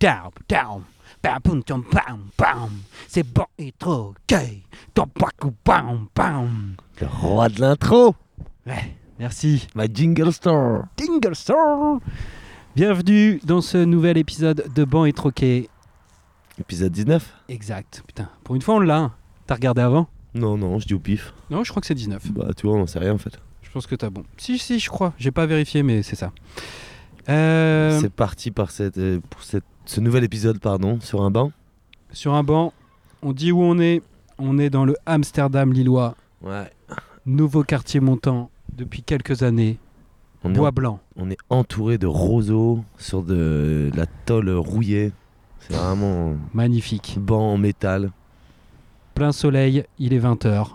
[0.00, 0.82] Down, down.
[3.08, 4.62] C'est bon et trop gay.
[4.96, 8.14] Le roi de l'intro,
[8.66, 9.66] Ouais, merci.
[9.74, 10.84] ma jingle store.
[10.96, 12.00] Dingle Store.
[12.74, 15.68] Bienvenue dans ce nouvel épisode de Ban et Troquet.
[16.58, 18.02] Épisode 19 Exact.
[18.06, 18.98] Putain, pour une fois on l'a.
[18.98, 19.12] hein.
[19.46, 20.08] T'as regardé avant?
[20.34, 21.32] Non, non, je dis au pif.
[21.50, 22.32] Non, je crois que c'est 19.
[22.32, 23.38] Bah, tu vois, on sait rien en fait.
[23.62, 24.24] Je pense que t'as bon.
[24.36, 25.12] Si, si, je crois.
[25.18, 26.32] J'ai pas vérifié, mais c'est ça.
[27.28, 31.52] Euh, C'est parti par cette, euh, pour cette, ce nouvel épisode, pardon, sur un banc.
[32.12, 32.72] sur un banc,
[33.22, 34.02] on dit où on est.
[34.38, 36.68] On est dans le Amsterdam lillois, Ouais.
[37.24, 39.78] nouveau quartier montant depuis quelques années.
[40.42, 40.98] On est, Bois blanc.
[41.16, 45.12] on est entouré de roseaux sur de la tôle rouillée.
[45.60, 47.16] C'est vraiment Magnifique.
[47.20, 48.10] banc en métal.
[49.14, 50.70] Plein soleil, il est 20h.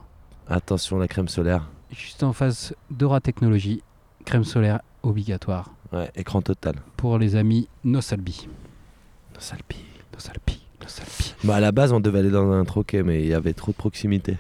[0.48, 1.70] Attention la crème solaire.
[1.92, 3.84] Juste en face d'Aura Technologies,
[4.26, 6.76] crème solaire obligatoire Ouais, écran total.
[6.98, 8.48] pour les amis Nosalbi.
[9.38, 9.78] Salpi.
[10.14, 11.34] Nosalbi, Nosalbi.
[11.46, 13.72] Bah, à la base, on devait aller dans un troquet, mais il y avait trop
[13.72, 14.38] de proximité.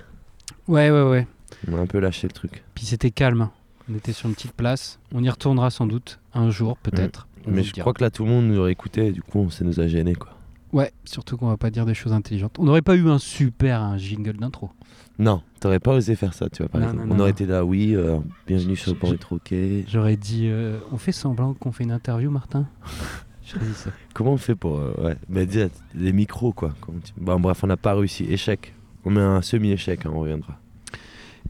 [0.67, 1.27] Ouais, ouais, ouais.
[1.71, 2.63] On a un peu lâché le truc.
[2.75, 3.49] Puis c'était calme.
[3.89, 4.99] On était sur une petite place.
[5.13, 7.27] On y retournera sans doute un jour, peut-être.
[7.47, 7.83] On mais je dira.
[7.83, 9.87] crois que là, tout le monde nous aurait écouté, et du coup, ça nous a
[9.87, 10.31] gênés, quoi.
[10.71, 12.57] Ouais, surtout qu'on va pas dire des choses intelligentes.
[12.59, 14.69] On n'aurait pas eu un super un jingle d'intro.
[15.17, 17.05] Non, t'aurais pas osé faire ça, tu vois, par Non, exemple.
[17.07, 18.17] non, on non, aurait été là, oui, euh,
[18.47, 19.83] bienvenue sur le troquets.
[19.87, 22.67] J'aurais dit, euh, on fait semblant qu'on fait une interview, Martin?
[23.45, 23.89] J'aurais dit ça.
[24.13, 24.77] Comment on fait pour.
[24.77, 25.59] euh, ouais, mais dis,
[25.95, 26.73] les micros, quoi.
[27.03, 28.25] tu- Bon, bref, on n'a pas réussi.
[28.25, 28.73] Échec.
[29.05, 30.59] On met un semi-échec, hein, on reviendra.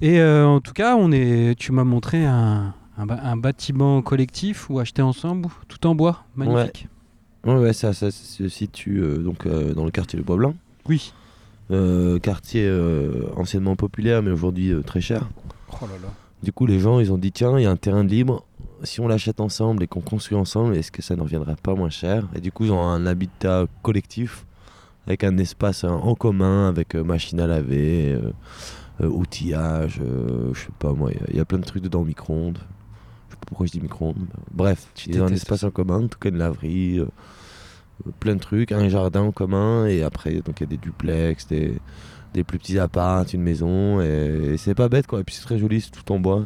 [0.02, 5.02] Et en tout cas, on est, tu m'as montré un, un, bâtiment collectif ou acheté
[5.02, 6.84] ensemble, tout en bois, magnifique.
[6.86, 6.99] Ouais,
[7.46, 10.54] ouais, ça, ça se situe euh, donc, euh, dans le quartier de Bois-Blanc.
[10.88, 11.14] Oui.
[11.72, 12.68] Euh, quartier
[13.36, 15.30] anciennement populaire, mais aujourd'hui très cher.
[15.74, 16.10] Oh là là.
[16.42, 18.44] Du coup, les gens, ils ont dit tiens, il y a un terrain de libre.
[18.84, 21.90] Si on l'achète ensemble et qu'on construit ensemble, est-ce que ça ne reviendrait pas moins
[21.90, 22.26] cher?
[22.34, 24.46] Et du coup, ils ont un habitat collectif
[25.06, 28.18] avec un espace hein, en commun, avec machine à laver,
[29.02, 30.02] outillage,
[30.54, 32.60] je sais pas moi, il y a- il y, a plein de trucs dedans, micro-ondes.
[33.48, 34.16] Pourquoi je dis micro-ondes?
[34.20, 37.08] mais Bref, Tu ils ont un espace en commun, en tout cas une laverie, euh,
[38.20, 41.48] plein de trucs, un jardin en commun, et après, donc il y a des duplex,
[41.48, 41.80] des,
[42.34, 45.20] des plus petits apparts, une maison, et, et c'est pas bête quoi.
[45.22, 46.46] Et puis c'est très joli, c'est tout en bois.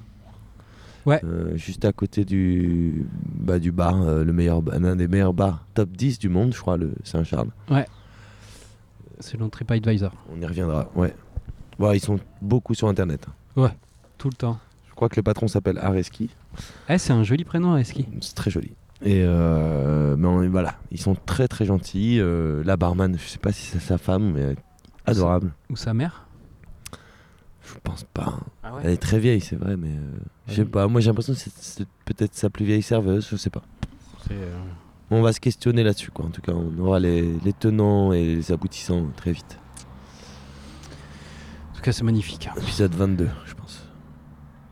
[1.06, 1.20] Ouais.
[1.26, 3.06] Euh, juste à côté du,
[3.36, 6.60] bah, du bar, euh, le meilleur, l'un des meilleurs bars, top 10 du monde, je
[6.62, 7.50] crois, le Saint-Charles.
[9.20, 10.12] Selon TripAdvisor.
[10.34, 11.14] On y reviendra, ouais.
[11.78, 13.26] Bon, ils sont beaucoup sur internet.
[14.18, 14.60] Tout le temps.
[14.88, 16.30] Je crois que le patron s'appelle Areski.
[16.90, 18.08] Eh, c'est un joli prénom, Eski.
[18.22, 18.72] C'est très joli.
[19.02, 22.20] Et euh, mais on- voilà, ils sont très très gentils.
[22.20, 24.58] Euh, la barman, je sais pas si c'est sa femme, mais elle est
[25.06, 25.52] adorable.
[25.70, 26.28] Ou sa mère
[27.66, 28.40] Je pense pas.
[28.64, 30.12] Ah Elle est très vieille, c'est vrai, mais euh,
[30.48, 30.68] je sais Oui.
[30.68, 30.88] pas.
[30.88, 33.64] Moi, j'ai l'impression que c'est- c'est peut-être sa plus vieille serveuse, je sais pas.
[34.32, 34.58] euh,
[35.12, 36.26] On va se questionner là-dessus, quoi.
[36.26, 39.60] En tout cas, on aura les, les tenants et les aboutissants très vite.
[41.72, 42.50] En tout cas, c'est magnifique.
[42.58, 43.86] Épisode 22, je pense.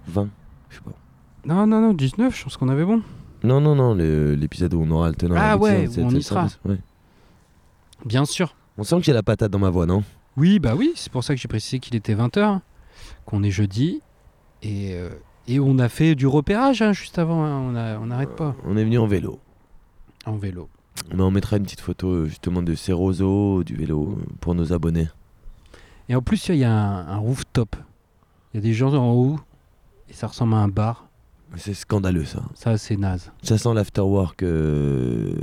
[0.07, 0.29] 20,
[0.69, 0.91] je sais pas.
[1.45, 3.01] Non, non, non, 19, je pense qu'on avait bon.
[3.43, 5.35] Non, non, non, l'épisode où on aura le tenant.
[5.37, 6.47] Ah ouais, où on y sera.
[6.65, 6.77] ouais.
[8.05, 8.55] Bien sûr.
[8.77, 10.03] On sent que j'ai la patate dans ma voix, non?
[10.37, 12.59] Oui, bah oui, c'est pour ça que j'ai précisé qu'il était 20h,
[13.25, 14.01] qu'on est jeudi.
[14.63, 15.09] Et, euh,
[15.47, 18.55] et on a fait du repérage hein, juste avant, hein, on n'arrête pas.
[18.65, 19.39] On est venu en vélo.
[20.25, 20.69] En vélo.
[21.13, 24.53] Mais on mettra une petite photo euh, justement de ces roseaux, du vélo, euh, pour
[24.55, 25.09] nos abonnés.
[26.09, 27.75] Et en plus, il y a un, un rooftop.
[28.53, 29.39] Il y a des gens en haut,
[30.09, 31.07] et ça ressemble à un bar.
[31.57, 32.41] C'est scandaleux ça.
[32.53, 33.31] Ça, c'est naze.
[33.43, 35.33] Ça sent l'afterwork euh,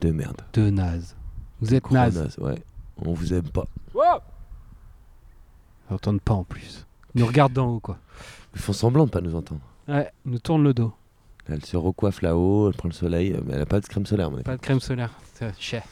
[0.00, 0.40] de merde.
[0.52, 1.16] De naze.
[1.60, 2.36] Vous êtes Gros naze.
[2.38, 2.62] ouais.
[3.04, 3.64] On vous aime pas.
[3.94, 4.00] Ils
[5.92, 6.86] n'entendent pas en plus.
[7.14, 7.98] Ils nous regardent d'en haut, quoi.
[8.54, 9.60] Ils font semblant de pas nous entendre.
[9.88, 10.92] Ouais, ils nous tournent le dos.
[11.48, 14.30] Elle se recoiffe là-haut, elle prend le soleil, mais elle a pas de crème solaire.
[14.30, 14.40] mon.
[14.42, 15.10] Pas de crème solaire.
[15.34, 15.82] C'est cher.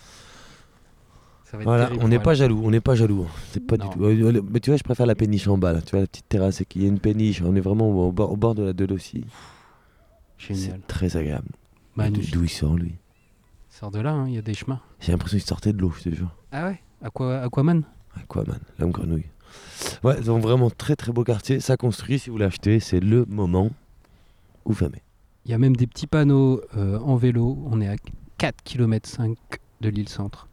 [1.50, 3.26] Ça va être Voilà, terrible on n'est pas jaloux, on n'est pas jaloux.
[3.52, 3.86] C'est pas Non.
[3.88, 4.04] du tout.
[4.04, 5.80] euh, euh, Mais tu vois, je préfère la péniche en bas là.
[5.80, 7.40] Tu vois la petite terrasse, il y a une péniche.
[7.42, 9.24] On est vraiment au bord, au bord de la Deule aussi.
[10.38, 11.48] C'est très agréable.
[11.96, 12.94] D'où- il sort lui
[13.70, 14.80] Sors de là, hein, il y a des chemins.
[15.00, 16.30] J'ai l'impression qu'il sortait de l'eau, je te jure.
[16.52, 16.80] Ah ouais?
[17.02, 17.82] Aqua, Aquaman?
[18.16, 19.26] Aquaman, l'homme grenouille.
[20.04, 21.60] Ouais, donc vraiment très très beau quartier.
[21.60, 23.70] Ça construit, si vous l'achetez, c'est le moment
[24.64, 25.02] ou jamais.
[25.44, 27.58] Il y a même des petits panneaux euh, en vélo.
[27.70, 27.96] On est à
[28.38, 29.36] 4 km 5
[29.80, 30.48] de l'île centre.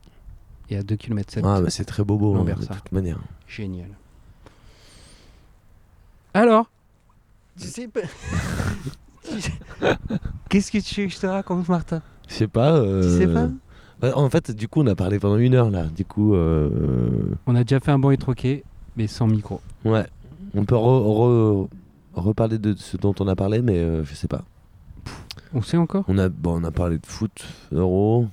[0.70, 1.44] Et à 2 km 7.
[1.46, 3.20] Ah, bah c'est très beau, beau, hein, L'envers, de toute manière.
[3.48, 3.90] Génial.
[6.34, 6.70] Alors
[7.60, 8.02] Tu sais pas...
[10.50, 12.02] Qu'est-ce que tu veux que je te raconte, Martin?
[12.28, 12.74] Je sais pas.
[12.78, 13.50] euh, Tu sais pas?
[14.00, 15.84] bah, en fait, du coup, on a parlé pendant une heure là.
[15.86, 18.64] Du coup, euh, On a déjà fait un bon et troqué,
[18.96, 19.62] mais sans micro.
[19.84, 20.06] ouais.
[20.58, 20.78] On peut re-
[21.66, 21.68] re-
[22.14, 24.46] reparler de ce dont on a parlé, mais euh, je sais pas.
[25.54, 26.06] On sait encore?
[26.08, 28.28] On a, bon, on a parlé de foot, euro.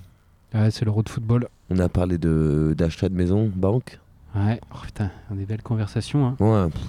[0.55, 1.49] Ouais, c'est l'euro de football.
[1.74, 3.98] On a parlé de d'achat de maison, banque.
[4.34, 6.26] Ouais, oh, putain, on a des belles conversations.
[6.26, 6.36] hein.
[6.38, 6.70] Ouais.
[6.70, 6.82] pff,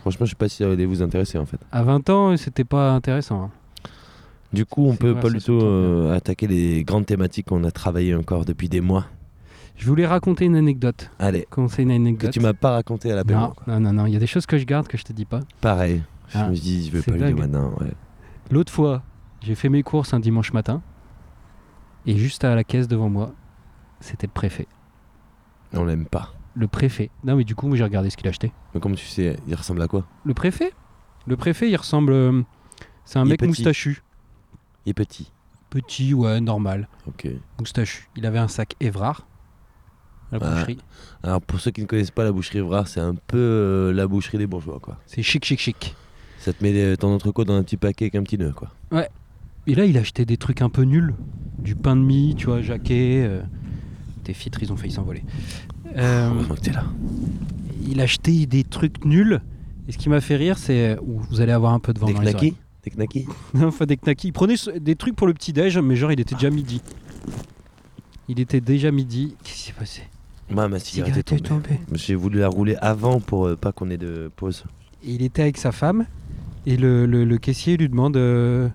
[0.00, 1.58] franchement, je sais pas si ça allait vous intéresser en fait.
[1.72, 3.42] À 20 ans, c'était pas intéressant.
[3.44, 3.50] hein.
[4.52, 8.14] Du coup, on peut pas se tente euh, attaquer les grandes thématiques qu'on a travaillé
[8.14, 9.06] encore depuis des mois.
[9.76, 11.10] Je voulais raconter une anecdote.
[11.18, 12.30] Allez, Commencer une que anecdote.
[12.32, 13.40] tu m'as pas raconté à l'apéro.
[13.40, 15.12] non, non, non, non, il y a des choses que je garde que je te
[15.12, 15.40] dis pas.
[15.60, 16.02] Pareil.
[16.28, 17.72] Je Ah, me dis, je vais pas le dire maintenant.
[17.80, 17.92] Ouais.
[18.50, 19.02] L'autre fois,
[19.42, 20.80] j'ai fait mes courses un dimanche matin.
[22.06, 23.32] Et juste à la caisse devant moi,
[24.00, 24.66] c'était le préfet.
[25.74, 26.34] On l'aime pas.
[26.54, 27.10] Le préfet.
[27.24, 28.52] Non, mais du coup, moi, j'ai regardé ce qu'il achetait.
[28.74, 30.06] Mais comme tu sais, il ressemble à quoi?
[30.24, 30.72] Le préfet?
[31.26, 32.12] Le préfet, il ressemble.
[32.12, 32.42] euh,
[33.04, 33.48] C'est un Il est mec petit.
[33.48, 34.02] moustachu.
[34.86, 35.30] Il est petit.
[35.70, 36.88] Petit, ouais, normal.
[37.06, 37.28] Ok.
[37.60, 38.08] Moustachu.
[38.16, 39.26] Il avait un sac Évrard.
[40.32, 40.54] La Ah.
[40.54, 40.78] boucherie.
[41.22, 44.06] Alors pour ceux qui ne connaissent pas la boucherie Evrard, c'est un peu euh, la
[44.06, 44.98] boucherie des bourgeois quoi.
[45.06, 45.94] C'est chic, chic, chic.
[46.38, 48.70] Ça te met euh, ton entrecôte dans un petit paquet avec un petit nœud quoi.
[49.66, 51.14] Et là, il achetait des trucs un peu nuls.
[51.58, 53.24] Du pain de mie, tu vois, jaquet.
[53.26, 53.42] euh,
[54.28, 55.22] Tes filtres, ils ont failli s'envoler.
[55.96, 56.84] Euh, que t'es là.
[57.88, 59.40] il achetait des trucs nuls.
[59.88, 60.98] Et ce qui m'a fait rire, c'est.
[61.00, 63.26] Ouh, Vous allez avoir un peu de vent Des dans les Des knackis
[63.62, 64.26] enfin, des knackis.
[64.28, 66.82] Il prenait des trucs pour le petit-déj, mais genre, il était déjà midi.
[68.28, 69.34] Il était déjà midi.
[69.42, 70.02] Qu'est-ce qui s'est passé?
[70.50, 71.68] Moi ma cigarette Cigarette est tombée.
[71.78, 71.80] tombée.
[71.94, 74.64] J'ai voulu la rouler avant pour euh, pas qu'on ait de pause.
[75.02, 76.04] Il était avec sa femme.
[76.66, 78.18] Et le, le- le caissier lui demande.
[78.18, 78.68] euh,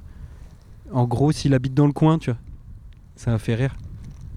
[0.92, 2.40] en gros, s'il habite dans le coin, tu vois.
[3.16, 3.76] Ça m'a fait rire.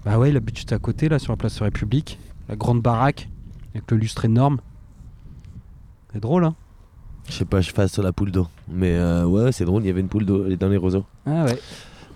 [0.07, 2.17] Bah ouais, habite juste à côté, là, sur la place de la République.
[2.47, 3.27] La grande baraque.
[3.75, 4.59] Avec le lustre énorme.
[6.13, 6.55] C'est drôle, hein
[7.27, 8.47] Je sais pas, je fasse sur la poule d'eau.
[8.69, 10.77] Mais euh, ouais, c'est drôle, il y avait une poule d'eau elle est dans les
[10.77, 11.03] roseaux.
[11.25, 11.59] Ah ouais.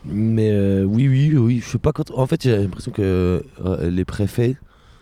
[0.05, 2.09] Mais euh, oui, oui, oui, je sais pas quand.
[2.11, 4.55] En fait, j'ai l'impression que euh, les préfets,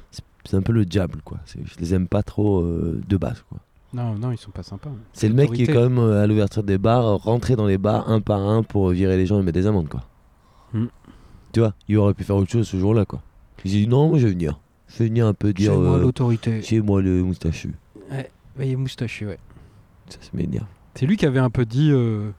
[0.09, 1.38] c'est- un peu le diable quoi.
[1.45, 3.59] Je les aime pas trop de base quoi.
[3.94, 4.89] Non, non, ils sont pas sympas.
[5.13, 7.77] C'est le mec qui est quand même euh, à l'ouverture des bars, rentrer dans les
[7.77, 10.06] bars un par un pour virer les gens et mettre des amendes quoi.
[10.74, 10.88] Hmm.
[11.51, 13.22] Tu vois, il aurait pu faire autre chose ce jour-là quoi.
[13.66, 14.60] Il s'est dit non, moi je vais venir.
[14.88, 15.74] Je vais venir un peu C'est dire.
[15.78, 16.62] moi euh, l'autorité.
[16.62, 17.74] c'est moi le moustachu.
[18.12, 18.30] Ouais,
[18.60, 19.40] il est moustachu, ouais.
[20.10, 20.66] Ça, ça m'énerve.
[20.96, 21.92] C'est lui qui avait un peu dit.
[21.92, 22.31] euh,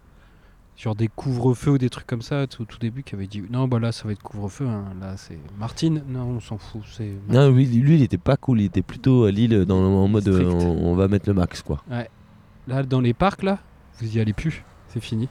[0.77, 3.43] sur des couvre-feux ou des trucs comme ça, tout- au tout début, qui avait dit
[3.51, 4.67] Non, bah là, ça va être couvre-feu.
[4.67, 4.85] hein.
[4.99, 5.39] Là, c'est.
[5.59, 6.81] Martine Non, on s'en fout.
[6.91, 7.13] C'est.
[7.29, 8.63] Non, lui, lui, il était pas cool.
[8.63, 11.61] Il était plutôt à Lille dans, en mode euh, on, on va mettre le max
[11.63, 11.83] quoi.
[12.67, 13.59] Là, dans les parcs, là,
[14.01, 14.65] vous y allez plus.
[14.89, 15.29] C'est fini.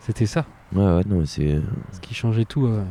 [0.00, 0.44] C'était ça.
[0.74, 1.60] Ouais, ouais, non, mais c'est.
[1.92, 2.66] Ce qui changeait tout.
[2.66, 2.82] euh.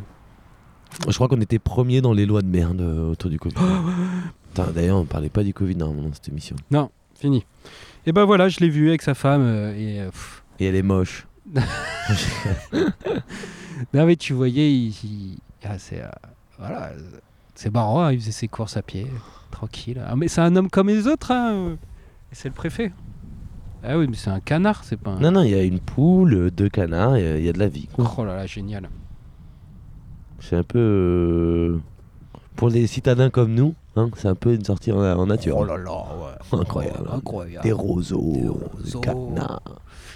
[1.07, 3.56] Je crois qu'on était premier dans les lois de merde euh, autour du Covid.
[4.53, 6.56] Putain, D'ailleurs, on parlait pas du Covid normalement dans cette émission.
[7.19, 7.45] Fini.
[8.06, 9.41] Et ben voilà, je l'ai vu avec sa femme.
[9.44, 10.01] euh, et.
[10.01, 10.44] euh, pff.
[10.59, 11.27] Et elle est moche.
[13.94, 14.89] Non, mais tu voyais, il.
[15.03, 16.01] il- ah, c'est.
[16.01, 16.07] euh,
[16.59, 16.89] voilà.
[16.89, 16.97] euh,
[17.56, 19.07] C'est marrant, hein, il faisait ses courses à pied.
[19.51, 20.01] Tranquille.
[20.07, 21.53] Ah, mais c'est un homme comme les autres, hein.
[21.53, 21.74] euh,
[22.31, 22.91] Et c'est le préfet.
[23.83, 25.19] Ah oui, mais c'est un canard, c'est pas un.
[25.19, 27.53] Non, non, il y a une poule, deux canards, il y a- il y, a
[27.53, 27.88] de la vie.
[27.91, 28.09] quoi.
[28.18, 28.89] Oh là là, génial.
[30.39, 30.80] C'est un peu.
[30.80, 31.80] euh,
[32.56, 35.57] Pour les citadins comme nous, hein, c'est un peu une sortie en, en nature.
[35.57, 36.59] Oh là là, ouais.
[36.59, 37.07] Incroyable.
[37.12, 37.63] Oh, incroyable.
[37.63, 39.62] Des roseaux, Des canards.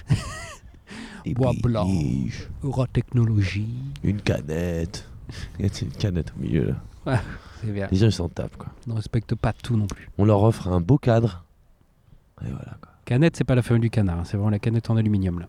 [1.25, 1.86] des Bois blanc.
[1.86, 3.68] biches, Eurotechnologie.
[4.04, 5.10] Une canette.
[5.60, 6.74] Il y a une canette au milieu
[7.06, 7.22] là.
[7.62, 7.88] C'est bien.
[7.92, 8.69] Les gens ils s'en tapent quoi.
[8.88, 10.10] On ne respecte pas tout non plus.
[10.18, 11.44] On leur offre un beau cadre.
[12.44, 12.92] Et voilà quoi.
[13.07, 15.48] Canette, c'est pas la famille du canard, hein, c'est vraiment la canette en aluminium là.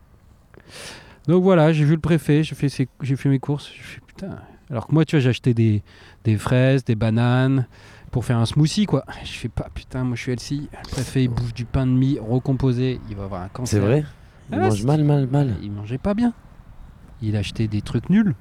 [1.26, 3.68] Donc voilà, j'ai vu le préfet, j'ai fait, ses- j'ai fait mes courses.
[3.74, 4.38] J'ai fait putain.
[4.70, 5.82] Alors que moi, tu vois, j'ai acheté des,
[6.22, 7.66] des fraises, des bananes
[8.12, 9.04] pour faire un smoothie quoi.
[9.24, 10.68] Je fais pas putain, moi je suis Elsie.
[10.84, 13.80] Le préfet il bouffe du pain de mie recomposé, il va avoir un cancer.
[13.80, 14.04] C'est vrai?
[14.52, 15.56] Ils Ah, c'est- mal, mal, mal.
[15.60, 16.32] Il mangeait pas bien.
[17.20, 18.34] Il achetait des trucs nuls.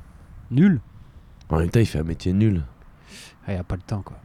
[0.52, 0.80] Nuls.
[1.50, 2.62] En même temps, il fait un métier nul.
[3.48, 4.18] Ah, il a pas le temps quoi.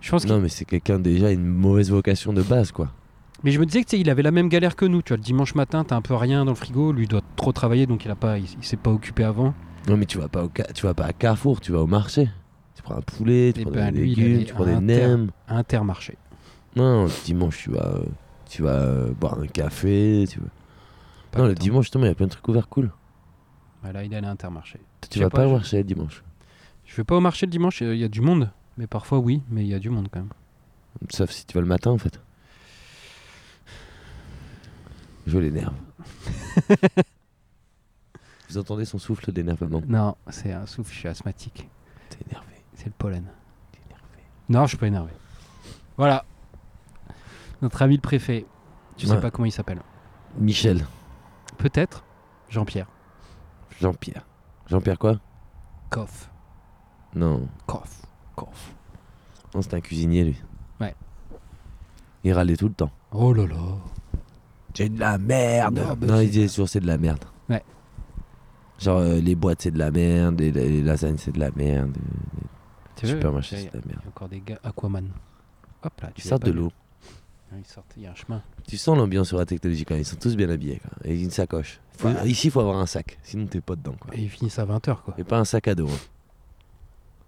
[0.00, 2.92] Je pense qu'il- Non, mais c'est quelqu'un déjà une mauvaise vocation de base quoi.
[3.44, 5.02] Mais je me disais que il avait la même galère que nous.
[5.02, 6.92] Tu vois, le dimanche matin, t'as un peu rien dans le frigo.
[6.92, 9.54] Lui doit trop travailler, donc il a pas, il, il s'est pas occupé avant.
[9.88, 12.28] Non, mais tu vas pas au, tu vas pas à Carrefour, tu vas au marché.
[12.74, 15.30] Tu prends un poulet, tu Eh prends ben, des lui, légumes, tu prends des nems.
[15.48, 16.16] Intermarché.
[16.74, 18.00] Non, le dimanche, tu vas,
[18.48, 20.24] tu vas euh, boire un café.
[20.28, 20.46] Tu vas...
[21.30, 21.62] Pas non, le temps.
[21.62, 22.90] dimanche, justement, il y a plein de trucs ouverts cool.
[23.84, 24.80] Ouais, là, il allait à Intermarché.
[25.08, 26.22] Tu vas pas, pas au marché le dimanche?
[26.84, 27.80] Je vais pas au marché le dimanche.
[27.80, 28.50] Il y a du monde.
[28.76, 29.42] Mais parfois, oui.
[29.50, 30.28] Mais il y a du monde quand même.
[31.10, 32.20] Sauf si tu vas le matin, en fait.
[35.26, 35.74] Je l'énerve.
[38.48, 40.92] Vous entendez son souffle d'énervement Non, c'est un souffle.
[40.92, 41.68] Je suis asthmatique.
[42.08, 42.64] T'es énervé.
[42.74, 43.24] C'est le pollen.
[43.72, 44.22] T'es énervé.
[44.48, 45.10] Non, je suis pas énervé.
[45.96, 46.24] Voilà.
[47.60, 48.46] Notre ami le préfet.
[48.96, 49.82] Tu sais pas comment il s'appelle.
[50.38, 50.86] Michel.
[51.58, 52.04] Peut-être
[52.48, 52.86] Jean-Pierre.
[53.80, 54.24] Jean-Pierre.
[54.66, 55.18] Jean-Pierre quoi?
[55.90, 56.30] Coff.
[57.14, 57.48] Non.
[57.66, 58.02] Coff.
[58.34, 58.74] Coff.
[59.54, 60.42] Non, c'est un cuisinier, lui.
[60.80, 60.94] Ouais.
[62.24, 62.90] Il râlait tout le temps.
[63.10, 63.56] Oh là là.
[64.76, 65.78] C'est de la merde.
[65.78, 67.24] Non, bah, non, il disait toujours c'est de la merde.
[68.78, 71.96] Genre, euh, les boîtes, c'est de la merde, et les lasagnes, c'est de la merde.
[72.96, 74.02] Tu Supermarché, il y c'est de la il y merde.
[74.04, 75.08] a encore des gars Aquaman.
[75.82, 76.70] Hop là, Ils tu sortent de l'eau.
[77.50, 78.42] Ah, Ils sortent, il y a un chemin.
[78.68, 80.02] Tu sens l'ambiance sur la technologie quand même.
[80.02, 80.78] Ils sont tous bien habillés.
[80.80, 80.90] Quoi.
[81.04, 81.80] Et une sacoche.
[81.96, 82.28] Faut- Ouais.
[82.28, 83.18] Ici, il faut avoir un sac.
[83.22, 83.94] Sinon, t'es pas dedans.
[83.98, 84.14] Quoi.
[84.14, 85.14] Et ils finissent à 20h quoi.
[85.16, 85.88] Et pas un sac à dos.
[85.88, 85.98] hein.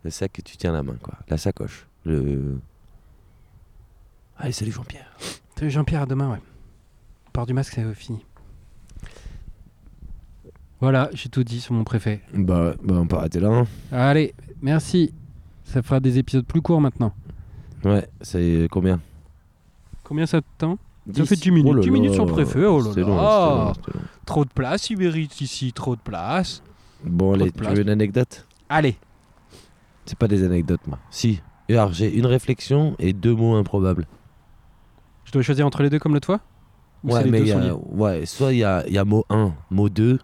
[0.04, 0.96] Le sac que tu tiens à la main.
[1.02, 1.14] quoi.
[1.28, 1.86] La sacoche.
[2.04, 2.58] Le.
[4.36, 5.10] Allez, salut Jean-Pierre.
[5.58, 6.40] Salut Jean-Pierre, à demain, ouais.
[7.38, 8.18] Port du masque, c'est fini.
[10.80, 12.20] Voilà, j'ai tout dit sur mon préfet.
[12.34, 13.48] Bah, bah on peut arrêter là.
[13.60, 13.66] hein.
[13.92, 15.14] Allez, merci.
[15.62, 17.14] Ça fera des épisodes plus courts maintenant.
[17.84, 19.00] Ouais, c'est combien?
[20.02, 20.78] Combien ça te tend?
[21.14, 21.26] Ça 10.
[21.28, 21.70] fait 10 minutes.
[21.70, 22.86] Oh là 10 minutes sur le préfet, oh là là.
[22.86, 24.04] long, c'était long, c'était long.
[24.26, 26.60] Trop de place, il mérite ici, trop de place.
[27.04, 27.72] Bon, Trop allez, tu place.
[27.72, 28.48] veux une anecdote?
[28.68, 28.96] Allez,
[30.06, 30.98] C'est pas des anecdotes, moi.
[31.08, 31.40] Si.
[31.70, 34.08] Alors, j'ai une réflexion et deux mots improbables.
[35.24, 36.40] je dois choisir entre les deux comme le toi?
[37.04, 39.88] Ou Ouais, mais y a, ouais, soit il y a, y a mot 1, mot
[39.88, 40.18] 2,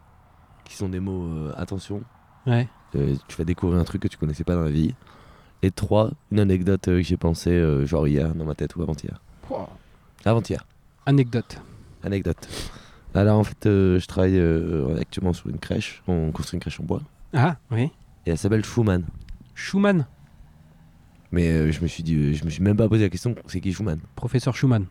[0.65, 2.03] qui sont des mots euh, attention.
[2.47, 2.69] Ouais.
[2.97, 4.95] Euh, tu vas découvrir un truc que tu connaissais pas dans la vie.
[5.63, 9.21] Et 3, une anecdote euh, que j'ai pensé genre hier dans ma tête ou avant-hier.
[9.43, 9.69] Pouah.
[10.25, 10.67] Avant-hier.
[11.07, 11.61] Anecdote.
[12.03, 12.49] Anecdote.
[13.15, 14.41] Alors en fait, je travaille
[15.01, 16.03] actuellement sur une crèche.
[16.09, 17.03] On construit une crèche en bois.
[17.33, 17.91] Ah, oui.
[18.27, 19.05] Et elle s'appelle Schumann.
[19.55, 20.07] Schumann?
[21.31, 23.73] Mais je me suis dit, je me suis même pas posé la question, c'est qui
[23.73, 24.01] Schumann?
[24.17, 24.87] Professeur Schumann.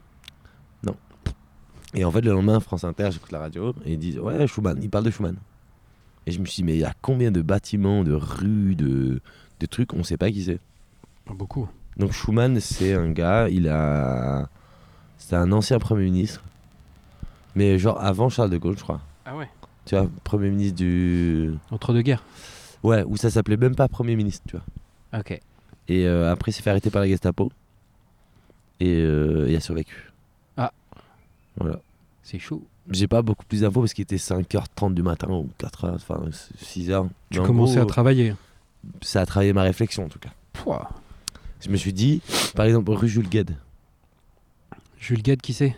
[1.93, 4.79] Et en fait, le lendemain, France Inter, j'écoute la radio et ils disent Ouais, Schumann,
[4.81, 5.35] ils parlent de Schumann.
[6.25, 9.21] Et je me suis dit Mais il y a combien de bâtiments, de rues, de,
[9.59, 10.59] de trucs, on sait pas qui c'est.
[11.25, 11.69] Pas beaucoup.
[11.97, 14.50] Donc Schumann, c'est un gars, il a.
[15.17, 16.43] C'est un ancien Premier ministre.
[17.55, 19.01] Mais genre avant Charles de Gaulle, je crois.
[19.25, 19.47] Ah ouais
[19.85, 21.53] Tu vois, Premier ministre du.
[21.71, 22.23] Entre deux guerres.
[22.81, 25.19] Ouais, où ça s'appelait même pas Premier ministre, tu vois.
[25.19, 25.39] Ok.
[25.88, 27.51] Et euh, après, il s'est fait arrêter par la Gestapo.
[28.79, 30.12] Et euh, il a survécu.
[31.60, 31.79] Voilà.
[32.24, 32.63] C'est chaud.
[32.89, 36.22] J'ai pas beaucoup plus d'infos parce qu'il était 5h30 du matin ou 4h, enfin
[36.62, 37.07] 6h.
[37.29, 38.33] Tu en commençais gros, à travailler.
[39.01, 40.31] Ça a travaillé ma réflexion en tout cas.
[40.53, 40.89] Pouah.
[41.62, 42.22] Je me suis dit,
[42.55, 43.55] par exemple, rue Jules Gued.
[45.00, 45.75] Jules Gued, qui c'est?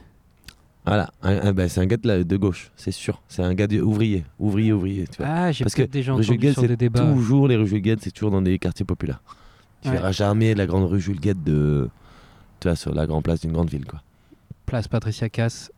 [0.86, 3.22] Voilà, ben, c'est un gars de, la- de gauche, c'est sûr.
[3.28, 5.08] C'est un gars de, ouvrier, ouvrier, ouvrier.
[5.08, 5.28] Tu vois.
[5.28, 7.00] Ah, j'ai Parce que peut-être déjà entendu sur c'est des débats.
[7.12, 9.22] toujours les rues Jules Gued, c'est toujours dans des quartiers populaires.
[9.82, 9.96] Tu Ouais.
[9.96, 11.90] verras jamais la grande rue Jules Gued de,
[12.60, 14.02] tu vois, sur la grande place d'une grande ville, quoi.
[14.66, 15.72] Place Patricia Cass.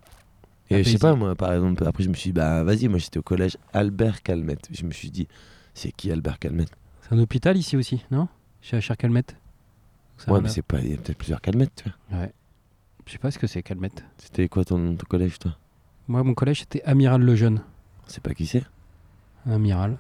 [0.69, 2.99] Et je sais pas, moi, par exemple, après, je me suis dit, bah, vas-y, moi,
[2.99, 4.67] j'étais au collège Albert Calmette.
[4.71, 5.27] Je me suis dit,
[5.73, 6.71] c'est qui Albert Calmette?
[7.01, 8.27] C'est un hôpital ici aussi, non?
[8.61, 9.37] Chez Achard Calmette?
[10.17, 12.19] Ça Ouais, mais c'est pas, il y a peut-être plusieurs Calmettes, tu vois.
[12.19, 12.33] Ouais.
[13.05, 14.03] Je sais pas ce que c'est Calmette.
[14.17, 15.55] C'était quoi ton, ton collège, toi?
[16.09, 17.61] Moi, mon collège, c'était Amiral Lejeune.
[18.07, 18.63] C'est pas qui c'est?
[19.49, 19.97] Amiral.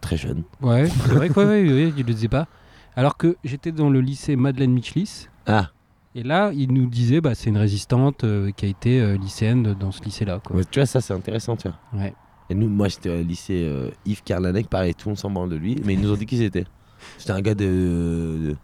[0.00, 0.42] Très jeune.
[0.60, 2.48] Ouais, c'est vrai que ouais, ouais, ouais, je le disais pas.
[2.96, 5.28] Alors que j'étais dans le lycée Madeleine Michlis.
[5.46, 5.70] Ah,
[6.16, 9.74] Et là, il nous disait, bah, c'est une résistante euh, qui a été euh, lycéenne
[9.74, 10.40] dans ce lycée-là.
[10.44, 10.56] Quoi.
[10.56, 12.00] ouais, tu vois, ça, c'est intéressant, tu vois.
[12.00, 12.14] Ouais.
[12.50, 15.48] Et nous, moi, j'étais au lycée euh, Yves Carlanec, pareil, tout le monde s'en branle
[15.50, 16.66] de lui, mais ils nous ont dit qui c'était.
[17.18, 18.56] C'était un gars de, de-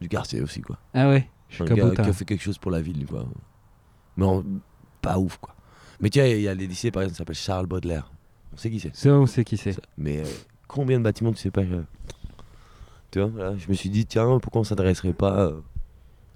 [0.00, 0.78] du quartier aussi, quoi.
[0.94, 3.26] Ah ouais, je suis Un gars qui a fait quelque chose pour la ville, quoi.
[4.16, 4.44] Mais en-
[5.02, 5.54] pas ouf, quoi.
[6.00, 8.12] Mais tu vois, il y a les lycées, par exemple, qui s'appellent Charles Baudelaire.
[8.52, 8.94] On sait qui c'est.
[8.94, 9.76] Ça, on sait qui c'est.
[9.98, 10.22] Mais
[10.68, 11.62] combien de bâtiments tu sais pas
[13.10, 15.50] Tu vois, voilà, je me suis dit, tiens, pourquoi on s'adresserait pas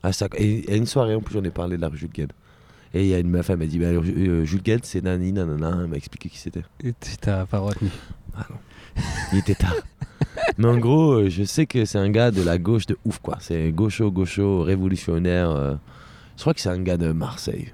[0.02, 2.10] à ça Et à une soirée, en plus, j'en ai parlé de la rue Jules
[2.12, 2.32] Gued.
[2.92, 5.02] Et il y a une meuf, elle m'a dit, bah, alors, euh, Jules Gued, c'est
[5.02, 6.62] nani, nanana, elle m'a expliqué qui c'était.
[6.82, 7.88] Et t'as pas retenu.
[8.36, 8.56] Ah non.
[9.32, 9.76] Il était tard.
[10.58, 13.18] Mais en gros, euh, je sais que c'est un gars de la gauche de ouf,
[13.20, 13.36] quoi.
[13.40, 15.50] C'est gaucho, gaucho, révolutionnaire.
[15.50, 15.74] euh.
[16.36, 17.72] Je crois que c'est un gars de Marseille.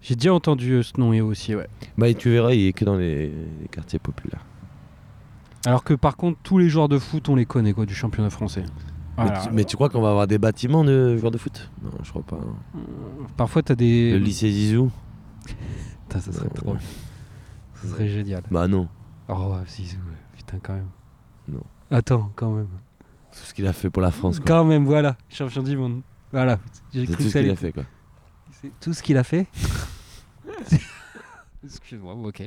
[0.00, 1.68] J'ai déjà entendu euh, ce nom et aussi, ouais.
[1.96, 4.44] Bah, tu verras, il est que dans les, les quartiers populaires.
[5.64, 8.30] Alors que par contre, tous les joueurs de foot, on les connaît, quoi, du championnat
[8.30, 8.64] français.
[9.18, 11.70] Mais, tu, mais tu crois qu'on va avoir des bâtiments de joueurs de foot?
[11.82, 12.36] Non, je crois pas.
[12.36, 12.56] hein.
[13.36, 14.12] Parfois, t'as des.
[14.12, 14.90] Le lycée Zizou?
[16.08, 16.54] Putain, ça serait Non.
[16.54, 16.76] trop.
[17.74, 18.42] Ça serait génial.
[18.50, 18.88] Bah non.
[19.28, 19.98] Oh, Zizou,
[20.36, 20.88] putain, quand même.
[21.48, 21.62] Non.
[21.90, 22.68] Attends, quand même.
[23.32, 24.46] Tout ce qu'il a fait pour la France, quoi.
[24.46, 25.16] Quand même, voilà.
[25.28, 26.02] Champion du monde.
[26.32, 26.58] Voilà.
[26.92, 27.84] J'ai cru tout ce qu'il a fait, quoi.
[28.60, 29.46] C'est tout ce qu'il a fait
[31.64, 32.42] Excuse-moi, ok.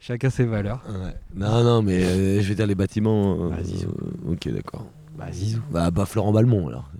[0.00, 0.82] Chacun ses valeurs.
[0.88, 1.14] Ouais.
[1.34, 3.36] Non, non, mais euh, je vais dire les bâtiments.
[3.46, 4.86] euh, euh, ok, d'accord.
[5.16, 5.62] Bah, Zizou.
[5.70, 6.90] Bah, bah, Florent Balmont, alors.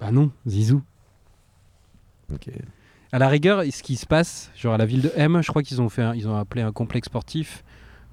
[0.00, 0.82] Bah non, Zizou.
[2.32, 2.48] Ok.
[3.12, 5.62] À la rigueur, ce qui se passe, genre à la ville de M, je crois
[5.62, 7.62] qu'ils ont, fait un- ils ont appelé un complexe sportif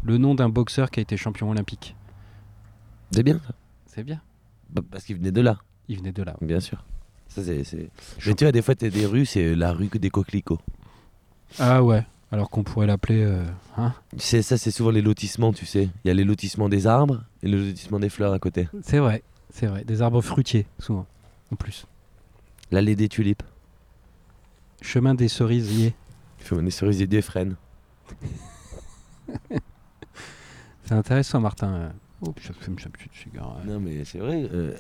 [0.04, 1.96] le nom d'un boxeur qui a été champion olympique.
[3.12, 3.54] C'est bien, ça.
[3.88, 4.22] C'est bien.
[4.70, 5.58] Bah, parce qu'il venait de là,
[5.88, 6.36] Il venait de là.
[6.42, 6.84] bien sûr.
[7.28, 7.64] Ça, c'est.
[7.64, 7.90] c'est-
[8.28, 10.60] Mais tu vois, des fois, t'as des rues, c'est la rue que des coquelicots.
[11.60, 12.06] Ah ouais.
[12.32, 13.22] Alors qu'on pourrait l'appeler.
[13.24, 13.44] euh,
[13.78, 13.94] hein?
[14.18, 15.90] C'est ça, c'est souvent les lotissements, tu sais.
[16.04, 18.68] Il y a les lotissements des arbres et le lotissement des fleurs à côté.
[18.84, 19.84] c'est vrai, c'est vrai.
[19.84, 21.06] Des arbres fruitiers, souvent.
[21.52, 21.86] En plus.
[22.72, 23.44] L'allée des tulipes.
[24.82, 25.94] Chemin des cerisiers.
[26.40, 27.56] Faut des cerisiers des frênes.
[30.86, 31.92] C'est intéressant, Martin.
[32.22, 33.58] Oh, ça fume sa petite cigare.
[33.66, 34.48] Non, mais c'est vrai.
[34.52, 34.74] euh,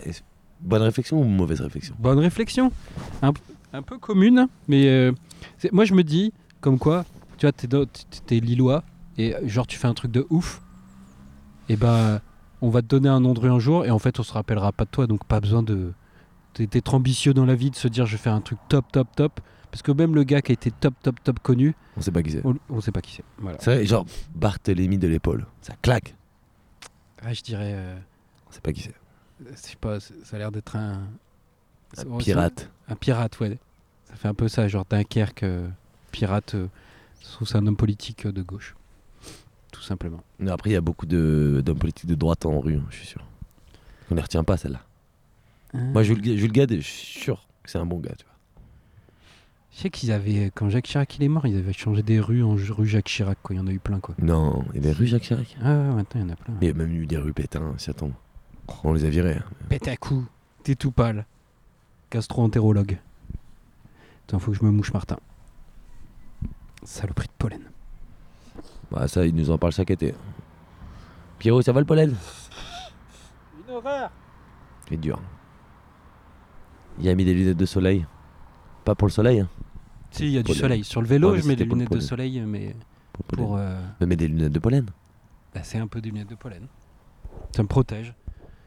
[0.60, 1.96] bonne réflexion ou mauvaise réflexion?
[2.00, 2.72] Bonne réflexion.
[3.22, 3.32] Un,
[3.74, 5.12] un peu commune, mais euh,
[5.72, 7.06] moi je me dis, comme quoi,
[7.38, 7.86] tu vois, t'es, t'es-
[8.26, 8.84] t'es lillois,
[9.18, 10.62] et genre tu fais un truc de ouf,
[11.70, 12.22] et ben
[12.62, 14.34] on va te donner un nom de rue un jour, et en fait on se
[14.34, 15.94] rappellera pas de toi, donc pas besoin de
[16.56, 19.08] d'être ambitieux dans la vie, de se dire je vais faire un truc top, top,
[19.16, 19.40] top,
[19.72, 22.22] parce que même le gars qui a été top, top, top connu, On sait pas
[22.24, 22.46] qui c'est.
[22.46, 23.24] on, on sait pas qui c'est.
[23.38, 23.58] Voilà.
[23.62, 25.46] C'est vrai, genre Barthélemy de l'épaule.
[25.62, 26.14] Ça claque.
[27.24, 27.98] Ah, je dirais, euh,
[28.50, 28.94] On sait pas qui c'est.
[29.50, 31.04] je sais pas, ça a l'air d'être un,
[31.98, 32.70] Un pirate.
[32.90, 33.58] Un pirate, ouais.
[34.06, 35.70] Ça fait un peu ça, genre Dunkerque, euh,
[36.12, 36.56] pirate.
[36.56, 36.68] euh,
[37.22, 38.76] c'est un homme politique euh, de gauche.
[39.82, 40.22] Tout simplement.
[40.38, 42.98] Mais après, il y a beaucoup de- d'hommes politiques de droite en rue, hein, je
[42.98, 43.26] suis sûr.
[44.12, 44.82] On les retient pas, celle-là.
[45.74, 46.22] Moi, Jules,
[46.52, 48.36] Gade, je suis sûr que c'est un bon gars, tu vois.
[49.74, 52.44] Je sais qu'ils avaient, quand Jacques Chirac il est mort, ils avaient changé des rues
[52.44, 53.56] en rue Jacques Chirac, quoi.
[53.56, 54.14] Il y en a eu plein, quoi.
[54.22, 55.58] Non, il y a des rues Jacques Chirac?
[55.64, 56.54] Ah, ouais, maintenant il y en a plein.
[56.62, 58.12] Il y a même eu des rues Pétain, si attends.
[58.84, 59.38] On les a virés.
[59.72, 59.78] hein.
[59.88, 60.28] À coup,
[60.62, 61.26] t'es tout pâle.
[62.12, 63.00] Gastro-entérologue.
[64.28, 65.18] Attends, faut que je me mouche, Martin.
[66.84, 67.71] Saloperie de pollen.
[68.92, 70.14] Bah, ça, il nous en parle chaque été.
[71.40, 72.16] Pierrot, ça va le pollen?
[73.68, 74.12] Une horreur
[74.90, 75.20] C'est dur.
[77.00, 78.06] Il a mis des lunettes de soleil.
[78.84, 79.50] Pas pour le soleil, hein.
[80.12, 80.84] Si, il y a du soleil.
[80.84, 82.76] Sur le vélo, Ouais, je mets des lunettes de soleil, mais
[83.14, 83.58] Pour pour.
[83.58, 84.86] euh, Mais mets des lunettes de pollen.
[85.56, 86.68] Bah, c'est un peu des lunettes de pollen.
[87.56, 88.14] Ça me protège.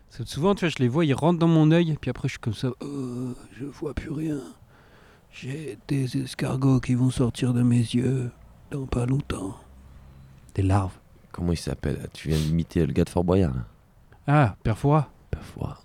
[0.09, 2.28] Parce que souvent, tu vois, je les vois, ils rentrent dans mon œil, puis après,
[2.28, 2.69] je suis comme ça.
[2.83, 4.38] Euh, je vois plus rien.
[5.31, 8.31] J'ai des escargots qui vont sortir de mes yeux
[8.71, 9.57] dans pas longtemps.
[10.54, 10.94] Des larves.
[11.32, 12.08] Comment il s'appelle?
[12.12, 13.64] Tu viens d'imiter le gars de Fort Boyard, là.
[14.26, 15.11] Ah, Perfora.
[15.30, 15.78] Parfois.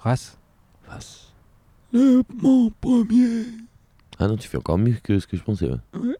[0.00, 0.38] Race.
[0.82, 1.32] Face.
[1.92, 3.44] Le, mon premier.
[4.18, 5.70] Ah non, tu fais encore mieux que ce que je pensais.
[5.70, 6.16] ouais.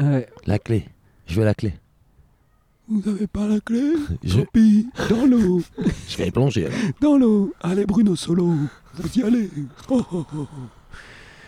[0.00, 0.28] Ouais.
[0.46, 0.88] La clé.
[1.26, 1.74] Je veux la clé.
[2.88, 3.92] Vous avez pas la clé?
[4.24, 5.62] Je, Pis, dans l'eau,
[6.08, 6.68] je vais plonger.
[7.00, 7.54] dans l'eau.
[7.60, 8.46] Allez, Bruno Solo,
[8.94, 9.48] vous y allez.
[9.88, 10.46] Oh, oh, oh.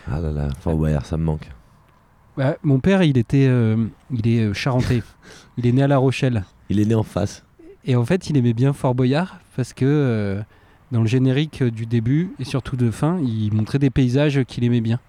[0.07, 1.49] Ah là là, Fort Boyard, ça me manque.
[2.63, 5.03] Mon père, il était, euh, il est euh, charentais.
[5.57, 6.43] il est né à La Rochelle.
[6.69, 7.43] Il est né en face.
[7.85, 10.41] Et en fait, il aimait bien Fort Boyard parce que euh,
[10.91, 14.63] dans le générique euh, du début et surtout de fin, il montrait des paysages qu'il
[14.63, 14.99] aimait bien.